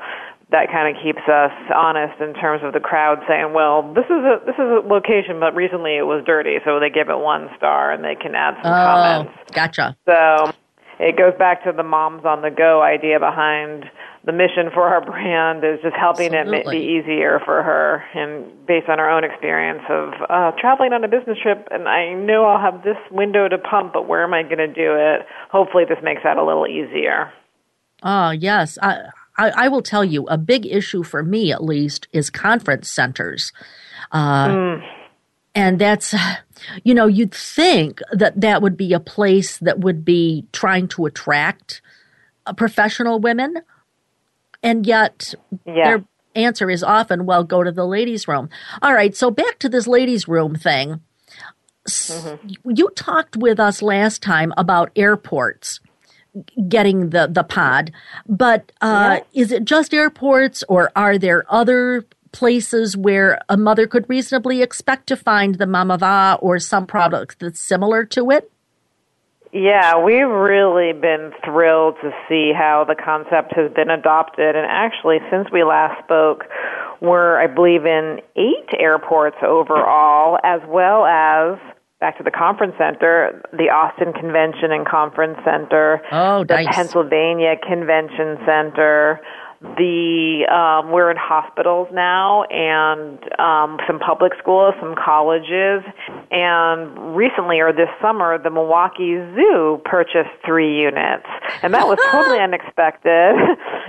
[0.51, 4.23] that kind of keeps us honest in terms of the crowd saying, "Well, this is
[4.23, 7.49] a this is a location, but recently it was dirty," so they give it one
[7.57, 9.33] star and they can add some oh, comments.
[9.53, 9.97] Gotcha.
[10.07, 10.51] So
[10.99, 13.85] it goes back to the moms on the go idea behind
[14.25, 16.77] the mission for our brand is just helping Absolutely.
[16.77, 21.03] it be easier for her and based on our own experience of uh, traveling on
[21.03, 21.67] a business trip.
[21.71, 24.67] And I know I'll have this window to pump but where am I going to
[24.67, 25.25] do it?
[25.51, 27.31] Hopefully this makes that a little easier.
[28.03, 28.77] Oh yes.
[28.81, 29.03] I,
[29.37, 33.53] I, I will tell you a big issue for me at least is conference centers.
[34.11, 34.87] Uh, mm.
[35.55, 36.13] and that's
[36.83, 41.05] you know you'd think that that would be a place that would be trying to
[41.05, 41.81] attract
[42.45, 43.55] uh, professional women
[44.63, 45.33] and yet
[45.65, 45.97] yeah.
[46.35, 48.49] answer is often, well, go to the ladies' room.
[48.81, 51.01] All right, so back to this ladies' room thing.
[51.87, 52.49] Mm-hmm.
[52.65, 55.79] You talked with us last time about airports
[56.67, 57.91] getting the, the pod,
[58.27, 59.41] but uh, yeah.
[59.41, 65.07] is it just airports or are there other places where a mother could reasonably expect
[65.07, 68.51] to find the mamava or some product that's similar to it?
[69.51, 74.55] Yeah, we've really been thrilled to see how the concept has been adopted.
[74.55, 76.45] And actually, since we last spoke,
[77.01, 81.57] we're, I believe, in eight airports overall, as well as
[81.99, 86.75] back to the conference center, the Austin Convention and Conference Center, oh, the nice.
[86.75, 89.19] Pennsylvania Convention Center,
[89.61, 95.83] the um, we're in hospitals now and um, some public schools, some colleges,
[96.31, 101.27] and recently or this summer, the Milwaukee Zoo purchased three units,
[101.61, 103.35] and that was totally unexpected.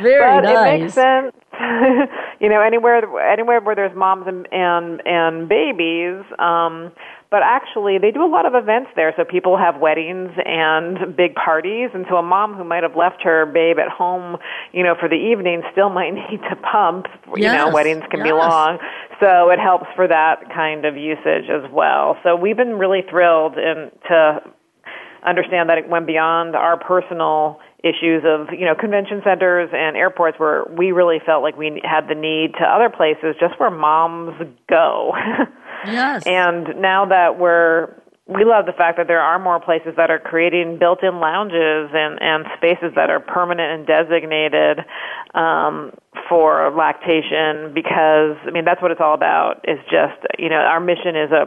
[0.03, 0.81] Very but nice.
[0.81, 1.37] It makes sense.
[2.41, 2.99] you know, anywhere
[3.31, 6.25] anywhere where there's moms and and, and babies.
[6.39, 6.91] Um,
[7.31, 9.15] but actually they do a lot of events there.
[9.17, 11.91] So people have weddings and big parties.
[11.95, 14.37] And so a mom who might have left her babe at home
[14.73, 17.07] you know for the evening still might need to pump
[17.37, 18.29] you yes, know weddings can yes.
[18.29, 18.79] be long.
[19.21, 22.17] So it helps for that kind of usage as well.
[22.23, 24.41] So we've been really thrilled in, to
[25.27, 30.39] understand that it went beyond our personal issues of you know convention centers and airports
[30.39, 34.37] where we really felt like we had the need to other places just where moms
[34.69, 35.13] go
[35.87, 36.25] Yes.
[36.27, 37.95] And now that we're
[38.31, 42.17] we love the fact that there are more places that are creating built-in lounges and,
[42.23, 44.79] and spaces that are permanent and designated
[45.35, 45.91] um,
[46.29, 50.81] for lactation because I mean that's what it's all about is just you know our
[50.81, 51.47] mission is a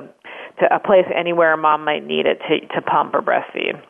[0.59, 3.81] to a place anywhere a mom might need it to to pump or breastfeed.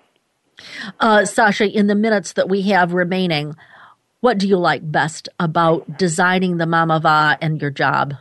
[1.00, 3.56] Uh, Sascha, in the minutes that we have remaining,
[4.20, 8.14] what do you like best about designing the Mamava and your job?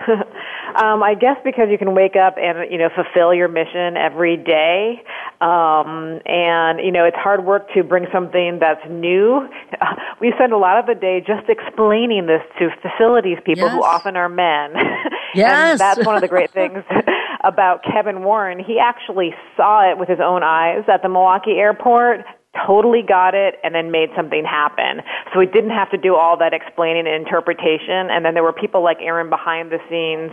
[0.74, 4.36] Um, I guess because you can wake up and you know fulfill your mission every
[4.36, 5.02] day,
[5.40, 9.48] um, and you know it's hard work to bring something that's new.
[10.20, 13.72] we spend a lot of the day just explaining this to facilities people yes.
[13.72, 14.74] who often are men.
[15.34, 16.84] Yes, and that's one of the great things
[17.42, 18.62] about Kevin Warren.
[18.62, 22.20] He actually saw it with his own eyes at the Milwaukee airport
[22.66, 25.02] totally got it and then made something happen.
[25.32, 28.10] So we didn't have to do all that explaining and interpretation.
[28.10, 30.30] And then there were people like Erin behind the scenes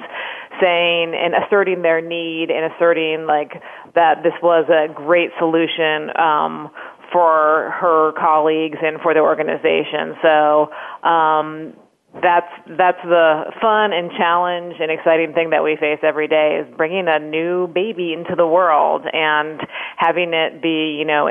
[0.62, 3.62] saying and asserting their need and asserting like
[3.96, 6.70] that this was a great solution um,
[7.12, 10.16] for her colleagues and for the organization.
[10.22, 10.70] So
[11.04, 11.74] um,
[12.20, 16.76] that's that's the fun and challenge and exciting thing that we face every day is
[16.76, 19.62] bringing a new baby into the world and
[19.96, 21.28] having it be you know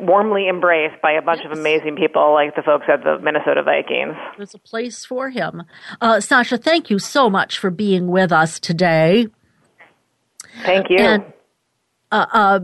[0.00, 1.52] warmly embraced by a bunch yes.
[1.52, 4.14] of amazing people like the folks at the Minnesota Vikings.
[4.36, 5.62] There's a place for him.
[6.00, 9.28] Uh, Sascha, thank you so much for being with us today.
[10.62, 10.98] Thank you.
[10.98, 11.24] And,
[12.12, 12.60] uh, uh,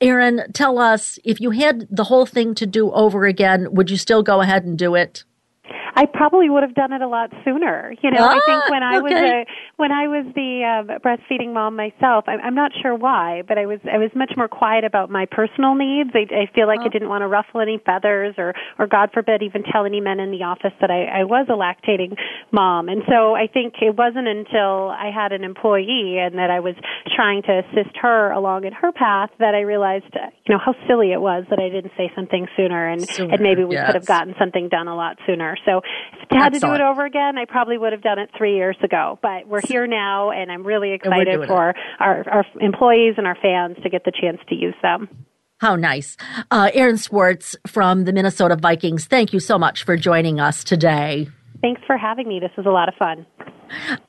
[0.00, 3.96] Erin, tell us if you had the whole thing to do over again, would you
[3.96, 5.24] still go ahead and do it?
[5.96, 7.94] I probably would have done it a lot sooner.
[8.02, 9.02] You know, ah, I think when I okay.
[9.02, 13.42] was a when I was the uh, breastfeeding mom myself, I, I'm not sure why,
[13.48, 16.10] but I was I was much more quiet about my personal needs.
[16.14, 16.84] I, I feel like oh.
[16.84, 20.20] I didn't want to ruffle any feathers, or or God forbid, even tell any men
[20.20, 22.16] in the office that I, I was a lactating
[22.52, 22.88] mom.
[22.88, 26.74] And so I think it wasn't until I had an employee and that I was
[27.14, 30.74] trying to assist her along in her path that I realized, uh, you know, how
[30.86, 33.86] silly it was that I didn't say something sooner, and sooner, and maybe we yes.
[33.86, 35.56] could have gotten something done a lot sooner.
[35.64, 35.80] So
[36.22, 38.56] if I had to do it over again, I probably would have done it three
[38.56, 39.18] years ago.
[39.22, 43.76] But we're here now, and I'm really excited for our, our employees and our fans
[43.82, 45.08] to get the chance to use them.
[45.58, 46.16] How nice.
[46.50, 51.28] Uh, Erin Swartz from the Minnesota Vikings, thank you so much for joining us today.
[51.60, 52.40] Thanks for having me.
[52.40, 53.26] This was a lot of fun.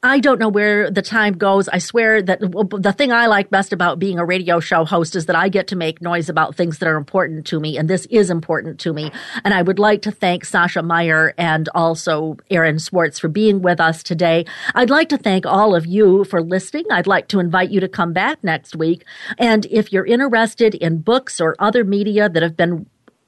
[0.03, 1.67] I don't know where the time goes.
[1.67, 5.25] I swear that the thing I like best about being a radio show host is
[5.25, 8.05] that I get to make noise about things that are important to me, and this
[8.07, 9.11] is important to me.
[9.43, 13.79] And I would like to thank Sascha Mayer and also Erin Swartz for being with
[13.79, 14.45] us today.
[14.75, 16.85] I'd like to thank all of you for listening.
[16.91, 19.05] I'd like to invite you to come back next week.
[19.37, 22.85] And if you're interested in books or other media that have been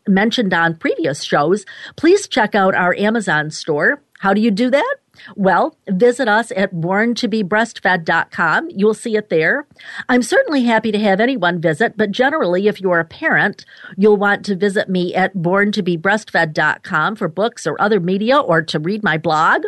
[0.07, 1.65] mentioned on previous shows,
[1.95, 4.01] please check out our Amazon store.
[4.20, 4.95] How do you do that?
[5.36, 8.70] Well, visit us at borntobebreastfed.com.
[8.70, 9.65] You'll see it there.
[10.09, 13.63] I'm certainly happy to have anyone visit, but generally, if you're a parent,
[13.95, 19.03] you'll want to visit me at borntobebreastfed.com for books or other media or to read
[19.03, 19.63] my blog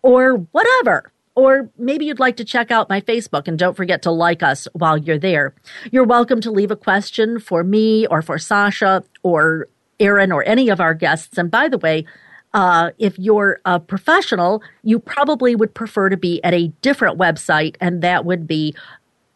[0.00, 1.12] or whatever.
[1.34, 4.68] Or maybe you'd like to check out my Facebook and don't forget to like us
[4.72, 5.54] while you're there.
[5.90, 9.68] You're welcome to leave a question for me or for Sascha or
[10.00, 11.36] Erin or any of our guests.
[11.36, 12.06] And by the way,
[12.54, 17.76] Uh, if you're a professional, you probably would prefer to be at a different website,
[17.80, 18.74] and that would be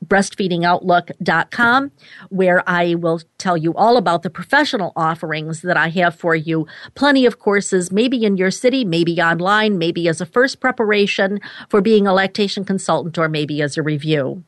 [0.04, 1.90] breastfeedingoutlook.com,
[2.28, 6.66] where I will tell you all about the professional offerings that I have for you.
[6.94, 11.80] Plenty of courses, maybe in your city, maybe online, maybe as a first preparation for
[11.80, 14.44] being a lactation consultant, or maybe as a review.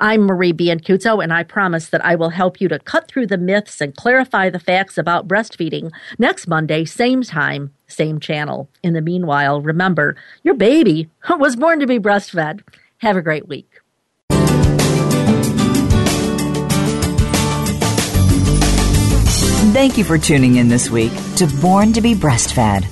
[0.00, 3.38] I'm Marie Biancuzzo, and I promise that I will help you to cut through the
[3.38, 8.68] myths and clarify the facts about breastfeeding next Monday, same time, same channel.
[8.82, 12.62] In the meanwhile, remember, your baby was born to be breastfed.
[12.98, 13.68] Have a great week.
[19.72, 22.84] Thank you for tuning in this week to Born to be Breastfed.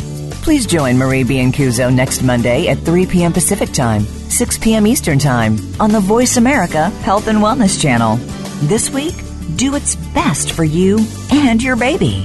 [0.43, 3.35] Please join Marie Biancuzzo next Monday at 3 p.m.
[3.35, 4.87] Pacific Time, 6 p.m.
[4.87, 8.17] Eastern Time on the Voice America Health and Wellness Channel.
[8.67, 9.15] This week,
[9.57, 12.25] do its best for you and your baby.